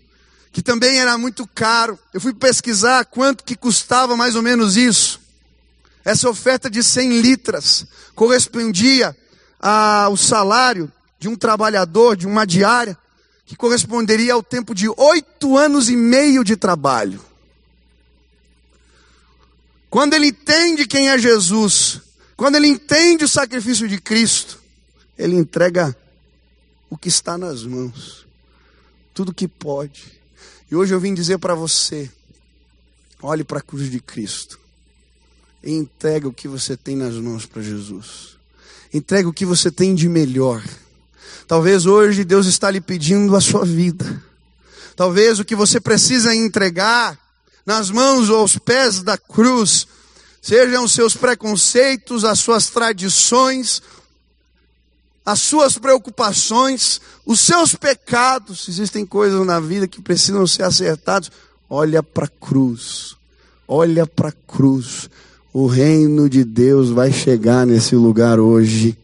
que 0.59 0.63
também 0.63 0.99
era 0.99 1.17
muito 1.17 1.47
caro. 1.47 1.97
Eu 2.13 2.21
fui 2.21 2.35
pesquisar 2.35 3.05
quanto 3.05 3.45
que 3.45 3.55
custava 3.55 4.17
mais 4.17 4.35
ou 4.35 4.43
menos 4.43 4.77
isso. 4.77 5.21
Essa 6.05 6.29
oferta 6.29 6.69
de 6.69 6.83
100 6.83 7.21
litras 7.21 7.87
correspondia 8.13 9.17
ao 9.61 10.17
salário 10.17 10.93
de 11.17 11.29
um 11.29 11.37
trabalhador, 11.37 12.17
de 12.17 12.27
uma 12.27 12.45
diária, 12.45 12.99
que 13.47 13.55
corresponderia 13.55 14.35
ao 14.35 14.43
tempo 14.43 14.75
de 14.75 14.89
oito 14.89 15.57
anos 15.57 15.89
e 15.89 15.95
meio 15.95 16.43
de 16.43 16.57
trabalho. 16.57 17.25
Quando 19.89 20.15
ele 20.15 20.27
entende 20.27 20.89
quem 20.89 21.09
é 21.09 21.17
Jesus, 21.17 22.01
quando 22.37 22.57
ele 22.57 22.67
entende 22.67 23.25
o 23.25 23.29
sacrifício 23.29 23.87
de 23.87 24.01
Cristo, 24.01 24.61
ele 25.17 25.37
entrega 25.37 25.97
o 26.91 26.99
que 26.99 27.07
está 27.07 27.39
nas 27.39 27.63
mãos. 27.63 28.27
tudo 29.15 29.33
que 29.33 29.47
pode. 29.47 30.18
E 30.71 30.77
hoje 30.77 30.95
eu 30.95 31.01
vim 31.01 31.15
dizer 31.15 31.39
para 31.39 31.55
você: 31.55 32.11
olhe 33.23 33.45
para 33.45 33.59
a 33.59 33.63
cruz 33.63 33.91
de 33.91 34.01
Cristo 34.01 34.59
e 35.63 35.73
entregue 35.73 36.27
o 36.27 36.33
que 36.33 36.47
você 36.47 36.77
tem 36.77 36.97
nas 36.97 37.15
mãos 37.15 37.47
para 37.47 37.63
Jesus. 37.63 38.37
Entregue 38.93 39.29
o 39.29 39.33
que 39.33 39.45
você 39.45 39.71
tem 39.71 39.95
de 39.95 40.09
melhor. 40.09 40.63
Talvez 41.47 41.87
hoje 41.87 42.25
Deus 42.25 42.47
está 42.47 42.71
lhe 42.71 42.81
pedindo 42.81 43.35
a 43.35 43.41
sua 43.41 43.65
vida. 43.65 44.23
Talvez 44.95 45.39
o 45.39 45.45
que 45.45 45.55
você 45.55 45.81
precisa 45.81 46.35
entregar 46.35 47.19
nas 47.65 47.91
mãos 47.91 48.29
ou 48.29 48.39
aos 48.39 48.59
pés 48.59 49.03
da 49.03 49.17
cruz 49.17 49.87
sejam 50.41 50.85
os 50.85 50.93
seus 50.93 51.15
preconceitos, 51.15 52.25
as 52.25 52.39
suas 52.39 52.69
tradições, 52.69 53.83
as 55.29 55.43
suas 55.43 55.77
preocupações, 55.77 57.03
os 57.27 57.41
seus 57.41 57.75
pecados. 57.75 58.67
Existem 58.67 59.05
coisas 59.05 59.47
na 59.47 59.61
vida 59.61 59.87
que 59.87 60.01
precisam 60.01 60.47
ser 60.47 60.63
acertadas. 60.63 61.31
Olha 61.69 62.03
para 62.03 62.25
a 62.25 62.29
cruz. 62.29 63.15
Olha 63.67 64.07
para 64.07 64.31
a 64.31 64.33
cruz. 64.33 65.11
O 65.53 65.67
reino 65.67 66.31
de 66.31 66.45
Deus 66.45 66.89
vai 66.89 67.13
chegar 67.13 67.67
nesse 67.67 67.95
lugar 67.95 68.41
hoje. 68.41 68.97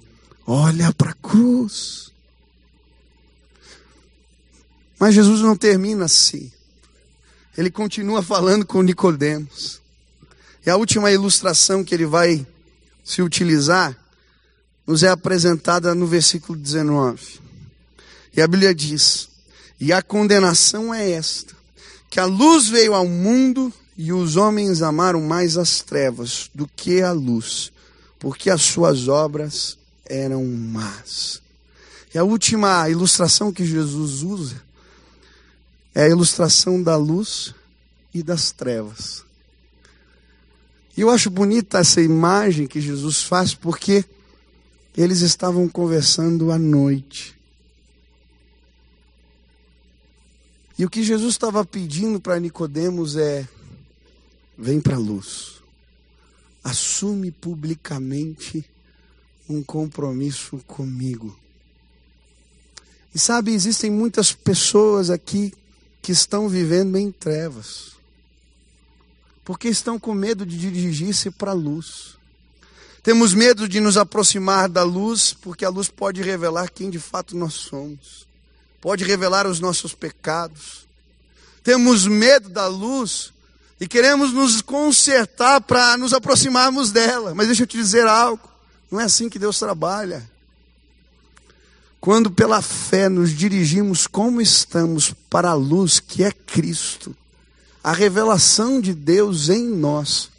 Olha 0.47 0.95
para 0.95 1.11
a 1.11 1.15
cruz. 1.15 2.11
Mas 4.99 5.15
Jesus 5.15 5.43
não 5.43 5.55
termina 5.55 6.07
assim. 6.07 6.51
Ele 7.55 7.71
continua 7.71 8.23
falando 8.23 8.65
com 8.65 8.81
Nicodemos. 8.81 9.79
E 10.65 10.71
a 10.71 10.77
última 10.77 11.13
ilustração 11.13 11.85
que 11.85 11.95
ele 11.95 12.07
vai 12.07 12.47
se 13.05 13.21
utilizar 13.21 13.95
nos 14.87 15.03
é 15.03 15.09
apresentada 15.09 15.95
no 15.95 16.07
versículo 16.07 16.59
19. 16.59 17.41
E 18.37 18.43
a 18.43 18.47
Bíblia 18.47 18.75
diz: 18.75 19.29
E 19.81 19.93
a 19.93 20.03
condenação 20.03 20.93
é 20.93 21.11
esta: 21.11 21.55
que 22.11 22.21
a 22.21 22.25
luz 22.25 22.69
veio 22.69 22.95
ao 22.95 23.07
mundo 23.07 23.73
e 23.97 24.13
os 24.13 24.37
homens 24.37 24.83
amaram 24.83 25.21
mais 25.23 25.57
as 25.57 25.81
trevas 25.81 26.51
do 26.55 26.67
que 26.67 27.01
a 27.01 27.13
luz, 27.13 27.73
porque 28.19 28.51
as 28.51 28.63
suas 28.63 29.09
obras 29.09 29.79
eram 30.05 30.45
más. 30.45 31.41
E 32.15 32.19
a 32.19 32.25
última 32.25 32.89
ilustração 32.89 33.53
que 33.53 33.65
Jesus 33.65 34.23
usa 34.23 34.63
é 35.95 36.05
a 36.05 36.09
ilustração 36.09 36.83
da 36.83 36.97
luz 36.97 37.55
e 38.13 38.23
das 38.23 38.53
trevas. 38.53 39.25
E 40.97 41.01
eu 41.01 41.11
acho 41.11 41.29
bonita 41.31 41.79
essa 41.79 42.01
imagem 42.01 42.67
que 42.67 42.81
Jesus 42.81 43.23
faz, 43.23 43.55
porque 43.55 44.05
eles 44.97 45.21
estavam 45.21 45.69
conversando 45.69 46.53
à 46.53 46.59
noite. 46.59 47.35
E 50.79 50.85
o 50.85 50.91
que 50.91 51.03
Jesus 51.03 51.35
estava 51.35 51.65
pedindo 51.65 52.21
para 52.21 52.39
Nicodemos 52.39 53.17
é: 53.17 53.49
vem 54.57 54.81
para 54.81 54.97
a 54.97 54.99
luz. 54.99 55.63
Assume 56.63 57.31
publicamente 57.31 58.65
um 59.49 59.63
compromisso 59.63 60.59
comigo. 60.67 61.39
E 63.15 63.19
sabe, 63.19 63.53
existem 63.53 63.91
muitas 63.91 64.33
pessoas 64.33 65.11
aqui 65.11 65.53
que 66.03 66.13
estão 66.13 66.49
vivendo 66.49 66.97
em 66.97 67.13
trevas, 67.13 67.93
porque 69.45 69.69
estão 69.69 69.99
com 69.99 70.13
medo 70.13 70.45
de 70.45 70.59
dirigir-se 70.59 71.31
para 71.31 71.53
a 71.53 71.55
luz. 71.55 72.17
Temos 73.05 73.35
medo 73.35 73.69
de 73.69 73.81
nos 73.81 73.99
aproximar 73.99 74.67
da 74.67 74.83
luz, 74.83 75.35
porque 75.35 75.63
a 75.63 75.69
luz 75.69 75.91
pode 75.91 76.23
revelar 76.23 76.71
quem 76.71 76.89
de 76.89 76.99
fato 76.99 77.37
nós 77.37 77.53
somos, 77.53 78.27
pode 78.81 79.05
revelar 79.05 79.47
os 79.47 79.61
nossos 79.61 79.95
pecados. 79.95 80.87
Temos 81.63 82.07
medo 82.07 82.49
da 82.49 82.67
luz 82.67 83.31
e 83.79 83.87
queremos 83.87 84.33
nos 84.33 84.63
consertar 84.63 85.61
para 85.61 85.99
nos 85.99 86.15
aproximarmos 86.15 86.93
dela. 86.93 87.35
Mas 87.35 87.47
deixa 87.47 87.65
eu 87.65 87.67
te 87.67 87.77
dizer 87.77 88.07
algo: 88.07 88.49
não 88.91 88.99
é 88.99 89.05
assim 89.05 89.29
que 89.29 89.39
Deus 89.39 89.59
trabalha. 89.59 90.27
Quando 92.01 92.31
pela 92.31 92.63
fé 92.63 93.11
nos 93.11 93.33
dirigimos 93.33 94.07
como 94.07 94.41
estamos 94.41 95.13
para 95.29 95.51
a 95.51 95.55
luz 95.55 96.01
que 96.01 96.25
é 96.25 96.33
Cristo, 96.33 97.15
a 97.83 97.93
revelação 97.93 98.81
de 98.81 98.95
Deus 98.95 99.51
em 99.51 99.69
nós 99.69 100.31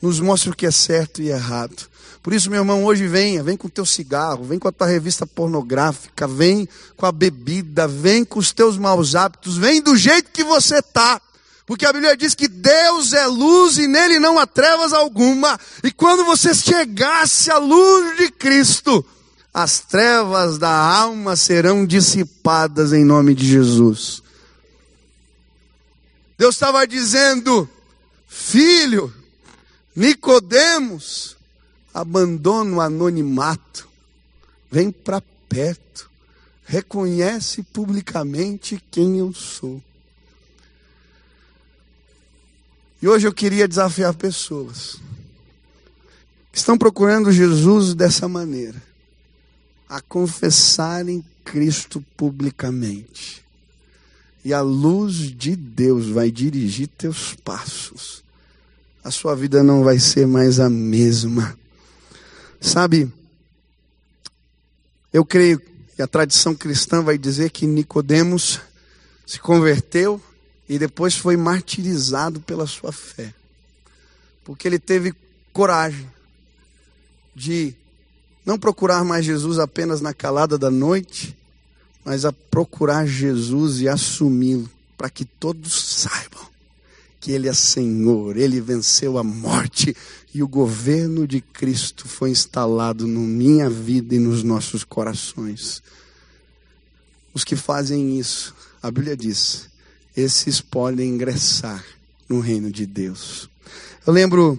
nos 0.00 0.20
mostra 0.20 0.50
o 0.50 0.56
que 0.56 0.64
é 0.64 0.70
certo 0.70 1.20
e 1.20 1.28
errado. 1.28 1.92
Por 2.24 2.32
isso, 2.32 2.48
meu 2.48 2.60
irmão, 2.60 2.86
hoje 2.86 3.06
venha, 3.06 3.42
vem 3.42 3.54
com 3.54 3.66
o 3.66 3.70
teu 3.70 3.84
cigarro, 3.84 4.44
vem 4.44 4.58
com 4.58 4.66
a 4.66 4.72
tua 4.72 4.86
revista 4.86 5.26
pornográfica, 5.26 6.26
vem 6.26 6.66
com 6.96 7.04
a 7.04 7.12
bebida, 7.12 7.86
vem 7.86 8.24
com 8.24 8.38
os 8.38 8.50
teus 8.50 8.78
maus 8.78 9.14
hábitos, 9.14 9.58
vem 9.58 9.82
do 9.82 9.94
jeito 9.94 10.30
que 10.30 10.42
você 10.42 10.78
está. 10.78 11.20
Porque 11.66 11.84
a 11.84 11.92
Bíblia 11.92 12.16
diz 12.16 12.34
que 12.34 12.48
Deus 12.48 13.12
é 13.12 13.26
luz 13.26 13.76
e 13.76 13.86
nele 13.86 14.18
não 14.18 14.38
há 14.38 14.46
trevas 14.46 14.94
alguma. 14.94 15.60
E 15.82 15.92
quando 15.92 16.24
você 16.24 16.54
chegasse 16.54 17.50
à 17.50 17.58
luz 17.58 18.16
de 18.16 18.30
Cristo, 18.30 19.04
as 19.52 19.80
trevas 19.80 20.56
da 20.56 20.74
alma 20.74 21.36
serão 21.36 21.84
dissipadas 21.84 22.94
em 22.94 23.04
nome 23.04 23.34
de 23.34 23.46
Jesus. 23.46 24.22
Deus 26.38 26.54
estava 26.54 26.86
dizendo: 26.86 27.68
Filho, 28.26 29.12
Nicodemos, 29.94 31.33
abandona 31.94 32.76
o 32.76 32.80
anonimato, 32.80 33.88
vem 34.68 34.90
para 34.90 35.22
perto, 35.48 36.10
reconhece 36.66 37.62
publicamente 37.62 38.82
quem 38.90 39.18
eu 39.18 39.32
sou. 39.32 39.80
E 43.00 43.06
hoje 43.06 43.28
eu 43.28 43.32
queria 43.32 43.68
desafiar 43.68 44.12
pessoas 44.14 44.98
que 46.50 46.58
estão 46.58 46.76
procurando 46.76 47.30
Jesus 47.30 47.94
dessa 47.94 48.26
maneira, 48.26 48.82
a 49.88 50.00
confessarem 50.00 51.24
Cristo 51.44 52.04
publicamente. 52.16 53.44
E 54.44 54.52
a 54.52 54.60
luz 54.60 55.14
de 55.14 55.54
Deus 55.54 56.08
vai 56.08 56.30
dirigir 56.30 56.88
teus 56.88 57.34
passos. 57.34 58.22
A 59.02 59.10
sua 59.10 59.34
vida 59.34 59.62
não 59.62 59.84
vai 59.84 59.98
ser 59.98 60.26
mais 60.26 60.58
a 60.58 60.70
mesma. 60.70 61.58
Sabe, 62.64 63.12
eu 65.12 65.22
creio 65.22 65.60
que 65.94 66.00
a 66.00 66.06
tradição 66.06 66.54
cristã 66.54 67.02
vai 67.02 67.18
dizer 67.18 67.50
que 67.50 67.66
Nicodemos 67.66 68.58
se 69.26 69.38
converteu 69.38 70.18
e 70.66 70.78
depois 70.78 71.14
foi 71.14 71.36
martirizado 71.36 72.40
pela 72.40 72.66
sua 72.66 72.90
fé. 72.90 73.34
Porque 74.42 74.66
ele 74.66 74.78
teve 74.78 75.14
coragem 75.52 76.10
de 77.36 77.74
não 78.46 78.58
procurar 78.58 79.04
mais 79.04 79.26
Jesus 79.26 79.58
apenas 79.58 80.00
na 80.00 80.14
calada 80.14 80.56
da 80.56 80.70
noite, 80.70 81.36
mas 82.02 82.24
a 82.24 82.32
procurar 82.32 83.06
Jesus 83.06 83.82
e 83.82 83.90
assumi-lo, 83.90 84.70
para 84.96 85.10
que 85.10 85.26
todos 85.26 86.00
saibam 86.00 86.54
que 87.24 87.32
Ele 87.32 87.48
é 87.48 87.54
Senhor, 87.54 88.36
Ele 88.36 88.60
venceu 88.60 89.16
a 89.16 89.24
morte 89.24 89.96
e 90.34 90.42
o 90.42 90.48
governo 90.48 91.28
de 91.28 91.40
Cristo 91.40 92.08
foi 92.08 92.30
instalado 92.30 93.06
na 93.06 93.20
minha 93.20 93.70
vida 93.70 94.16
e 94.16 94.18
nos 94.18 94.42
nossos 94.42 94.82
corações. 94.82 95.80
Os 97.32 97.44
que 97.44 97.54
fazem 97.54 98.18
isso, 98.18 98.52
a 98.82 98.90
Bíblia 98.90 99.16
diz, 99.16 99.68
esses 100.16 100.60
podem 100.60 101.10
ingressar 101.10 101.84
no 102.28 102.40
reino 102.40 102.68
de 102.68 102.84
Deus. 102.84 103.48
Eu 104.04 104.12
lembro, 104.12 104.58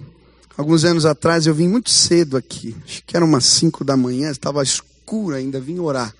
alguns 0.56 0.82
anos 0.82 1.04
atrás, 1.04 1.46
eu 1.46 1.54
vim 1.54 1.68
muito 1.68 1.90
cedo 1.90 2.38
aqui, 2.38 2.74
acho 2.86 3.02
que 3.04 3.14
era 3.14 3.24
umas 3.24 3.44
5 3.44 3.84
da 3.84 3.98
manhã, 3.98 4.30
estava 4.30 4.62
escuro 4.62 5.36
ainda, 5.36 5.60
vim 5.60 5.78
orar. 5.78 6.14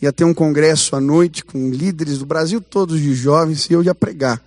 Ia 0.00 0.12
ter 0.12 0.24
um 0.24 0.34
congresso 0.34 0.96
à 0.96 1.00
noite 1.00 1.44
com 1.44 1.70
líderes 1.70 2.18
do 2.18 2.26
Brasil 2.26 2.60
todos 2.60 3.00
de 3.00 3.14
jovens 3.14 3.68
e 3.68 3.74
eu 3.74 3.82
ia 3.82 3.94
pregar. 3.94 4.42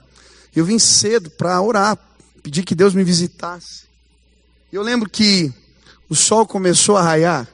Eu 0.56 0.66
vim 0.66 0.80
cedo 0.80 1.30
para 1.30 1.62
orar, 1.62 1.98
pedir 2.42 2.64
que 2.64 2.74
Deus 2.74 2.96
me 2.96 3.04
visitasse. 3.04 3.89
Eu 4.72 4.84
lembro 4.84 5.10
que 5.10 5.52
o 6.08 6.16
sol 6.16 6.46
começou 6.46 6.96
a 6.96 7.02
raiar. 7.02 7.48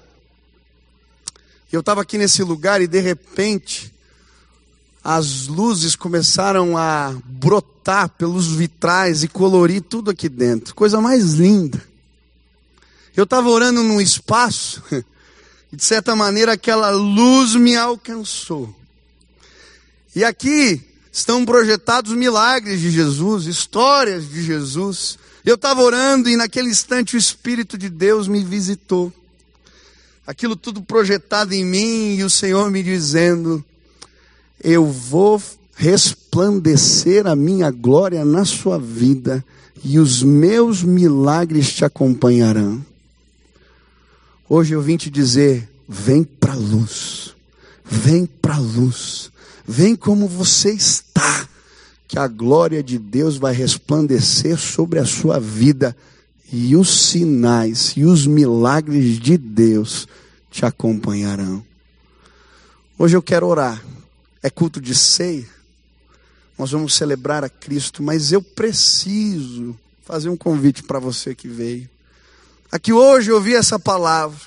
Eu 1.72 1.80
estava 1.80 2.02
aqui 2.02 2.18
nesse 2.18 2.44
lugar 2.44 2.82
e 2.82 2.88
de 2.88 3.00
repente 3.00 3.94
as 5.02 5.48
luzes 5.48 5.96
começaram 5.96 6.78
a 6.78 7.16
brotar 7.24 8.10
pelos 8.10 8.48
vitrais 8.48 9.24
e 9.24 9.30
colorir 9.30 9.82
tudo 9.82 10.12
aqui 10.12 10.28
dentro. 10.28 10.76
Coisa 10.76 11.00
mais 11.00 11.36
linda. 11.36 11.82
Eu 13.16 13.24
estava 13.24 13.48
orando 13.48 13.82
num 13.82 14.02
espaço 14.02 14.84
e, 14.92 15.06
de 15.78 15.86
certa 15.86 16.18
maneira, 16.18 16.52
aquela 16.52 16.90
luz 16.90 17.56
me 17.56 17.78
alcançou. 17.78 18.76
E 20.14 20.22
aqui 20.22 20.82
estão 21.14 21.46
projetados 21.46 22.12
milagres 22.12 22.82
de 22.82 22.92
Jesus, 22.92 23.46
histórias 23.46 24.28
de 24.28 24.44
Jesus. 24.44 25.18
Eu 25.46 25.56
estava 25.56 25.82
orando 25.82 26.28
e, 26.28 26.36
naquele 26.36 26.70
instante, 26.70 27.16
o 27.16 27.20
Espírito 27.20 27.78
de 27.78 27.90
Deus 27.90 28.28
me 28.28 28.44
visitou. 28.44 29.14
Aquilo 30.26 30.56
tudo 30.56 30.82
projetado 30.82 31.54
em 31.54 31.64
mim 31.64 32.16
e 32.16 32.24
o 32.24 32.30
Senhor 32.30 32.72
me 32.72 32.82
dizendo: 32.82 33.64
eu 34.64 34.86
vou 34.86 35.42
resplandecer 35.76 37.28
a 37.28 37.36
minha 37.36 37.70
glória 37.70 38.26
na 38.26 38.46
sua 38.46 38.80
vida 38.80 39.46
e 39.84 40.00
os 40.00 40.24
meus 40.24 40.82
milagres 40.82 41.72
te 41.72 41.86
acompanharão. 41.86 42.84
Hoje 44.50 44.74
eu 44.74 44.82
vim 44.82 44.98
te 44.98 45.12
dizer: 45.12 45.70
vem 45.88 46.24
para 46.24 46.54
a 46.54 46.58
luz, 46.58 47.36
vem 47.84 48.26
para 48.26 48.56
a 48.56 48.60
luz, 48.60 49.30
vem 49.68 49.96
como 49.96 50.28
você 50.28 50.72
está, 50.72 51.48
que 52.16 52.20
a 52.20 52.30
glória 52.30 52.82
de 52.82 52.98
Deus 52.98 53.36
vai 53.36 53.54
resplandecer 53.54 54.58
sobre 54.58 55.00
a 55.00 55.06
sua 55.06 55.38
vida 55.38 55.94
e 56.50 56.74
os 56.74 57.10
sinais 57.10 57.92
e 57.98 58.06
os 58.06 58.26
milagres 58.26 59.20
de 59.20 59.38
Deus 59.38 60.08
te 60.50 60.66
acompanharão. 60.66 61.62
Hoje 62.98 63.18
eu 63.18 63.22
quero 63.22 63.46
orar, 63.46 63.84
é 64.42 64.50
culto 64.50 64.80
de 64.80 64.96
ceia, 64.96 65.46
nós 66.58 66.72
vamos 66.72 66.96
celebrar 66.96 67.44
a 67.44 67.50
Cristo, 67.50 68.02
mas 68.02 68.32
eu 68.32 68.42
preciso 68.42 69.78
fazer 70.06 70.30
um 70.30 70.38
convite 70.38 70.84
para 70.84 71.00
você 71.00 71.36
que 71.36 71.50
veio. 71.50 71.90
Aqui 72.72 72.94
hoje 72.94 73.30
eu 73.30 73.36
ouvi 73.36 73.56
essa 73.56 73.78
palavra, 73.78 74.40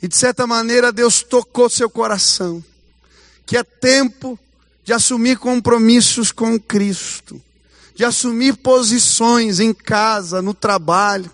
e 0.00 0.06
de 0.06 0.14
certa 0.14 0.46
maneira 0.46 0.92
Deus 0.92 1.20
tocou 1.20 1.68
seu 1.68 1.90
coração, 1.90 2.62
que 3.44 3.56
é 3.56 3.64
tempo 3.64 4.38
de 4.88 4.94
assumir 4.94 5.36
compromissos 5.36 6.32
com 6.32 6.58
Cristo, 6.58 7.38
de 7.94 8.06
assumir 8.06 8.56
posições 8.56 9.60
em 9.60 9.74
casa, 9.74 10.40
no 10.40 10.54
trabalho, 10.54 11.30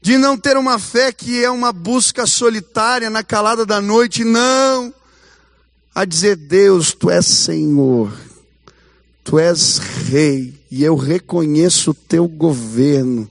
de 0.00 0.16
não 0.16 0.38
ter 0.38 0.56
uma 0.56 0.78
fé 0.78 1.10
que 1.10 1.42
é 1.42 1.50
uma 1.50 1.72
busca 1.72 2.28
solitária 2.28 3.10
na 3.10 3.24
calada 3.24 3.66
da 3.66 3.80
noite, 3.80 4.22
não, 4.22 4.94
a 5.92 6.04
dizer: 6.04 6.36
Deus, 6.36 6.94
tu 6.94 7.10
és 7.10 7.26
Senhor, 7.26 8.16
tu 9.24 9.36
és 9.36 9.78
Rei, 9.78 10.54
e 10.70 10.84
eu 10.84 10.94
reconheço 10.94 11.90
o 11.90 11.94
teu 11.94 12.28
governo. 12.28 13.28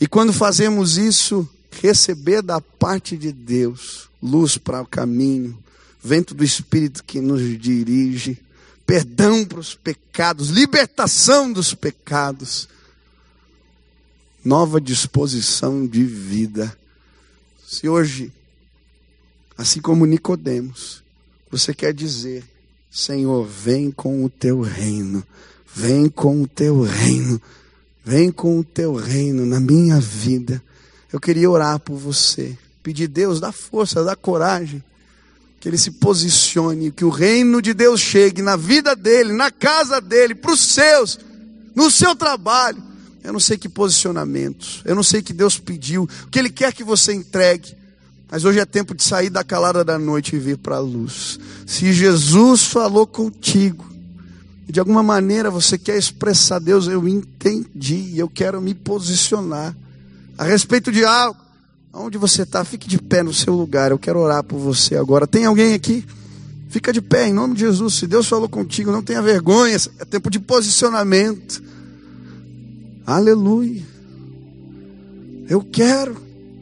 E 0.00 0.06
quando 0.06 0.32
fazemos 0.32 0.96
isso, 0.96 1.46
receber 1.70 2.40
da 2.40 2.62
parte 2.62 3.14
de 3.14 3.30
Deus 3.30 4.08
luz 4.22 4.56
para 4.56 4.80
o 4.80 4.86
caminho, 4.86 5.62
vento 6.02 6.34
do 6.34 6.42
Espírito 6.42 7.04
que 7.04 7.20
nos 7.20 7.42
dirige, 7.58 8.38
perdão 8.86 9.44
para 9.44 9.60
os 9.60 9.74
pecados, 9.74 10.48
libertação 10.48 11.52
dos 11.52 11.74
pecados, 11.74 12.68
nova 14.44 14.80
disposição 14.80 15.86
de 15.86 16.02
vida. 16.02 16.76
Se 17.66 17.88
hoje, 17.88 18.32
assim 19.56 19.80
como 19.80 20.06
Nicodemos, 20.06 21.02
você 21.50 21.74
quer 21.74 21.92
dizer, 21.92 22.44
Senhor, 22.90 23.46
vem 23.46 23.90
com 23.90 24.24
o 24.24 24.28
teu 24.28 24.62
reino, 24.62 25.22
vem 25.72 26.08
com 26.08 26.42
o 26.42 26.48
teu 26.48 26.80
reino, 26.80 27.40
vem 28.04 28.32
com 28.32 28.58
o 28.58 28.64
teu 28.64 28.94
reino 28.94 29.44
na 29.44 29.60
minha 29.60 30.00
vida. 30.00 30.62
Eu 31.12 31.20
queria 31.20 31.50
orar 31.50 31.78
por 31.78 31.96
você, 31.96 32.56
pedir 32.82 33.06
Deus, 33.06 33.38
dá 33.38 33.52
força, 33.52 34.02
dá 34.02 34.16
coragem 34.16 34.82
que 35.60 35.68
ele 35.68 35.76
se 35.76 35.90
posicione, 35.90 36.90
que 36.90 37.04
o 37.04 37.10
reino 37.10 37.60
de 37.60 37.74
Deus 37.74 38.00
chegue 38.00 38.40
na 38.40 38.56
vida 38.56 38.96
dele, 38.96 39.34
na 39.34 39.50
casa 39.50 40.00
dele, 40.00 40.34
para 40.34 40.52
os 40.52 40.60
seus, 40.60 41.20
no 41.76 41.90
seu 41.90 42.16
trabalho. 42.16 42.82
Eu 43.22 43.34
não 43.34 43.40
sei 43.40 43.58
que 43.58 43.68
posicionamentos, 43.68 44.82
eu 44.86 44.94
não 44.94 45.02
sei 45.02 45.20
que 45.20 45.34
Deus 45.34 45.58
pediu, 45.58 46.04
o 46.04 46.28
que 46.28 46.38
Ele 46.38 46.48
quer 46.48 46.72
que 46.72 46.82
você 46.82 47.12
entregue. 47.12 47.76
Mas 48.30 48.44
hoje 48.44 48.58
é 48.58 48.64
tempo 48.64 48.94
de 48.94 49.02
sair 49.04 49.28
da 49.28 49.44
calada 49.44 49.84
da 49.84 49.98
noite 49.98 50.34
e 50.34 50.38
vir 50.38 50.56
para 50.56 50.76
a 50.76 50.80
luz. 50.80 51.38
Se 51.66 51.92
Jesus 51.92 52.64
falou 52.64 53.06
contigo, 53.06 53.84
de 54.66 54.80
alguma 54.80 55.02
maneira 55.02 55.50
você 55.50 55.76
quer 55.76 55.98
expressar, 55.98 56.58
Deus, 56.60 56.86
eu 56.86 57.06
entendi, 57.06 58.16
eu 58.16 58.28
quero 58.28 58.62
me 58.62 58.72
posicionar 58.72 59.76
a 60.38 60.44
respeito 60.44 60.90
de 60.90 61.04
algo, 61.04 61.38
Onde 61.92 62.16
você 62.16 62.42
está, 62.42 62.64
fique 62.64 62.88
de 62.88 62.98
pé 62.98 63.22
no 63.22 63.34
seu 63.34 63.54
lugar. 63.54 63.90
Eu 63.90 63.98
quero 63.98 64.20
orar 64.20 64.44
por 64.44 64.58
você 64.58 64.96
agora. 64.96 65.26
Tem 65.26 65.44
alguém 65.44 65.74
aqui? 65.74 66.04
Fica 66.68 66.92
de 66.92 67.00
pé 67.00 67.26
em 67.28 67.32
nome 67.32 67.54
de 67.54 67.60
Jesus. 67.60 67.94
Se 67.94 68.06
Deus 68.06 68.28
falou 68.28 68.48
contigo, 68.48 68.92
não 68.92 69.02
tenha 69.02 69.20
vergonha. 69.20 69.76
É 69.98 70.04
tempo 70.04 70.30
de 70.30 70.38
posicionamento. 70.38 71.60
Aleluia. 73.04 73.82
Eu 75.48 75.62
quero, 75.62 76.16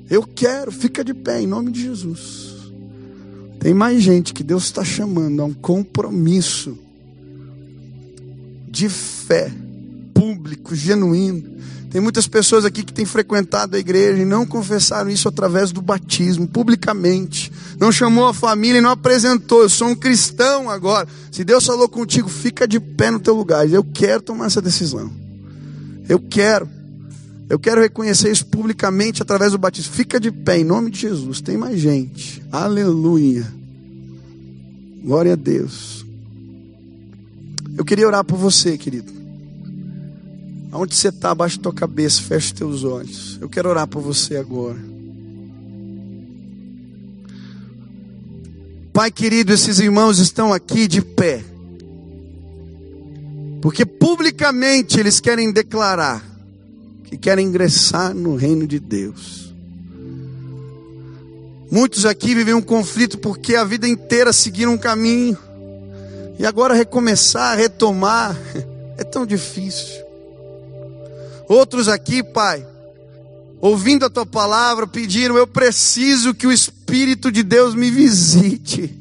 eu 0.09 0.23
quero. 0.23 0.73
Fica 0.73 1.05
de 1.05 1.13
pé 1.13 1.43
em 1.43 1.47
nome 1.47 1.71
de 1.71 1.83
Jesus. 1.83 2.57
Tem 3.61 3.75
mais 3.75 4.03
gente 4.03 4.33
que 4.33 4.43
Deus 4.43 4.65
está 4.65 4.83
chamando 4.83 5.43
a 5.43 5.45
um 5.45 5.53
compromisso 5.53 6.79
de 8.67 8.89
fé 8.89 9.53
público, 10.19 10.75
genuíno 10.75 11.59
tem 11.91 12.03
muitas 12.03 12.27
pessoas 12.27 12.65
aqui 12.67 12.83
que 12.83 12.93
têm 12.93 13.07
frequentado 13.07 13.75
a 13.75 13.79
igreja 13.79 14.23
e 14.23 14.27
não 14.27 14.45
confessaram 14.45 15.09
isso 15.09 15.27
através 15.27 15.73
do 15.73 15.81
batismo, 15.81 16.47
publicamente. 16.47 17.51
Não 17.81 17.91
chamou 17.91 18.27
a 18.27 18.35
família 18.35 18.79
e 18.79 18.83
não 18.83 18.91
apresentou. 18.91 19.63
Eu 19.63 19.71
sou 19.71 19.89
um 19.89 19.95
cristão 19.95 20.69
agora. 20.69 21.09
Se 21.33 21.43
Deus 21.45 21.65
falou 21.65 21.89
contigo, 21.89 22.29
fica 22.29 22.69
de 22.69 22.79
pé 22.79 23.11
no 23.11 23.19
teu 23.19 23.35
lugar. 23.35 23.67
Eu 23.71 23.83
quero 23.83 24.21
tomar 24.21 24.47
essa 24.47 24.61
decisão. 24.61 25.11
Eu 26.07 26.21
quero. 26.21 26.69
Eu 27.49 27.59
quero 27.59 27.81
reconhecer 27.81 28.31
isso 28.31 28.45
publicamente 28.45 29.23
através 29.23 29.53
do 29.53 29.59
batismo. 29.59 29.95
Fica 29.95 30.21
de 30.21 30.31
pé 30.31 30.59
em 30.59 30.65
nome 30.65 30.91
de 30.91 31.01
Jesus. 31.01 31.41
Tem 31.41 31.57
mais 31.57 31.81
gente. 31.81 32.43
Aleluia. 32.53 33.51
Glória 35.03 35.33
a 35.33 35.37
Deus. 35.37 36.05
Eu 37.79 37.85
queria 37.85 38.07
orar 38.07 38.25
por 38.25 38.37
você, 38.37 38.77
querido. 38.77 39.18
Aonde 40.71 40.95
você 40.95 41.09
está, 41.09 41.31
abaixa 41.31 41.59
tua 41.59 41.73
cabeça, 41.73 42.21
fecha 42.23 42.55
teus 42.55 42.85
olhos. 42.85 43.39
Eu 43.41 43.49
quero 43.49 43.69
orar 43.69 43.87
por 43.87 44.03
você 44.03 44.37
agora. 44.37 44.79
Pai 48.93 49.11
querido, 49.11 49.53
esses 49.53 49.79
irmãos 49.79 50.19
estão 50.19 50.53
aqui 50.53 50.87
de 50.87 51.01
pé. 51.01 51.43
Porque 53.63 53.87
publicamente 53.87 55.01
eles 55.01 55.21
querem 55.21 55.53
declarar 55.53 56.25
que 57.05 57.17
querem 57.17 57.47
ingressar 57.47 58.13
no 58.13 58.37
reino 58.37 58.67
de 58.67 58.79
Deus. 58.79 59.55
Muitos 61.71 62.05
aqui 62.05 62.35
vivem 62.35 62.55
um 62.55 62.63
conflito 62.63 63.19
porque 63.19 63.55
a 63.55 63.65
vida 63.65 63.89
inteira 63.89 64.33
seguiram 64.33 64.75
um 64.75 64.79
caminho. 64.79 65.37
E 66.39 66.45
agora 66.45 66.75
recomeçar, 66.75 67.57
retomar, 67.57 68.37
é 68.99 69.05
tão 69.05 69.25
difícil. 69.25 70.08
Outros 71.49 71.89
aqui, 71.89 72.23
Pai, 72.23 72.65
ouvindo 73.61 74.05
a 74.05 74.11
tua 74.11 74.27
palavra, 74.27 74.87
pediram: 74.87 75.37
Eu 75.37 75.47
preciso 75.47 76.35
que 76.35 76.47
o 76.47 76.53
Espírito 76.53 77.33
de 77.33 77.43
Deus 77.43 77.75
me 77.75 77.91
visite. 77.91 78.95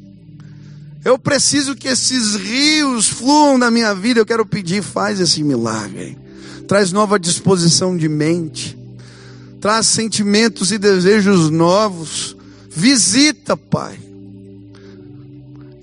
Eu 1.04 1.18
preciso 1.18 1.76
que 1.76 1.88
esses 1.88 2.34
rios 2.34 3.08
fluam 3.08 3.56
na 3.58 3.70
minha 3.70 3.94
vida. 3.94 4.20
Eu 4.20 4.26
quero 4.26 4.44
pedir, 4.44 4.82
faz 4.82 5.20
esse 5.20 5.42
milagre. 5.42 6.18
Traz 6.66 6.90
nova 6.90 7.18
disposição 7.18 7.96
de 7.96 8.08
mente. 8.08 8.76
Traz 9.60 9.86
sentimentos 9.86 10.72
e 10.72 10.78
desejos 10.78 11.50
novos. 11.50 12.36
Visita, 12.70 13.56
Pai. 13.56 13.98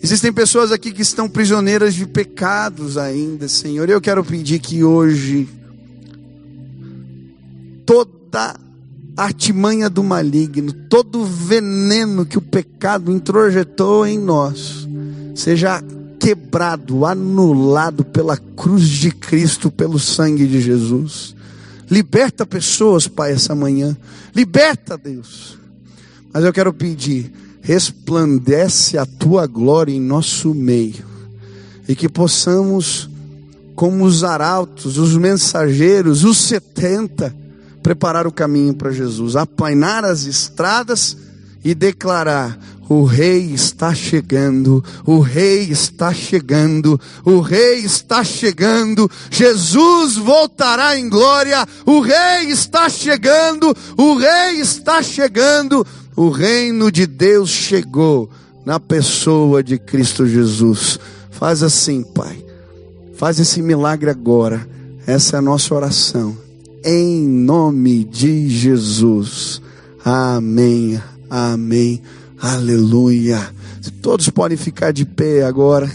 Existem 0.01 0.32
pessoas 0.32 0.72
aqui 0.72 0.91
que 0.91 1.01
estão 1.01 1.28
prisioneiras 1.28 1.95
de 1.95 2.05
pecados 2.05 2.97
ainda, 2.97 3.47
Senhor. 3.47 3.89
Eu 3.89 3.99
quero 3.99 4.24
pedir 4.24 4.59
que 4.59 4.84
hoje 4.84 5.49
toda 7.86 8.56
artimanha 9.16 9.90
do 9.90 10.04
maligno, 10.04 10.74
todo 10.74 11.24
veneno 11.24 12.26
que 12.26 12.38
o 12.38 12.42
pecado 12.42 13.12
introjetou 13.12 14.06
em 14.06 14.20
nós, 14.20 14.88
seja 15.34 15.82
quebrado, 16.20 17.06
anulado 17.06 18.04
pela 18.04 18.36
cruz 18.36 18.88
de 18.88 19.12
Cristo, 19.12 19.72
pelo 19.72 20.00
sangue 20.00 20.48
de 20.48 20.60
Jesus. 20.60 21.36
Liberta 21.90 22.46
pessoas, 22.46 23.08
Pai, 23.08 23.34
essa 23.34 23.54
manhã. 23.54 23.96
Liberta, 24.36 24.98
Deus. 24.98 25.58
Mas 26.34 26.44
eu 26.44 26.52
quero 26.52 26.74
pedir, 26.74 27.32
resplandece 27.62 28.98
a 28.98 29.06
tua 29.06 29.46
glória 29.46 29.94
em 29.94 30.02
nosso 30.02 30.54
meio. 30.54 31.06
E 31.88 31.96
que 31.96 32.10
possamos, 32.10 33.10
como 33.76 34.04
os 34.04 34.24
arautos, 34.24 34.98
os 34.98 35.16
mensageiros, 35.16 36.24
os 36.24 36.38
setenta, 36.38 37.34
preparar 37.86 38.26
o 38.26 38.32
caminho 38.32 38.74
para 38.74 38.90
Jesus, 38.90 39.36
aplainar 39.36 40.04
as 40.04 40.26
estradas 40.26 41.16
e 41.64 41.76
declarar: 41.76 42.58
o 42.90 43.04
rei 43.04 43.54
está 43.54 43.94
chegando, 43.94 44.84
o 45.06 45.20
rei 45.20 45.70
está 45.70 46.12
chegando, 46.12 47.00
o 47.24 47.42
rei 47.42 47.82
está 47.82 48.24
chegando, 48.24 49.08
Jesus 49.30 50.16
voltará 50.16 50.98
em 50.98 51.08
glória, 51.08 51.64
o 51.86 52.00
rei 52.00 52.50
está 52.50 52.90
chegando, 52.90 53.72
o 53.96 54.18
rei 54.18 54.60
está 54.60 55.04
chegando, 55.04 55.86
o 56.16 56.30
reino 56.30 56.92
de 56.92 57.06
Deus 57.06 57.52
chegou. 57.52 58.32
na 58.66 58.80
pessoa 58.80 59.62
de 59.62 59.78
Cristo 59.78 60.26
Jesus. 60.26 61.00
Faz 61.30 61.62
assim, 61.62 62.02
Pai. 62.02 62.44
Faz 63.16 63.40
esse 63.40 63.62
milagre 63.62 64.10
agora. 64.10 64.68
Essa 65.06 65.36
é 65.36 65.38
a 65.38 65.42
nossa 65.42 65.76
oração. 65.76 66.45
Em 66.88 67.28
nome 67.28 68.04
de 68.04 68.48
Jesus. 68.48 69.60
Amém. 70.06 71.02
Amém. 71.28 72.00
Aleluia. 72.40 73.40
Todos 74.04 74.30
podem 74.30 74.56
ficar 74.56 74.94
de 74.94 75.04
pé 75.04 75.44
agora. 75.44 75.90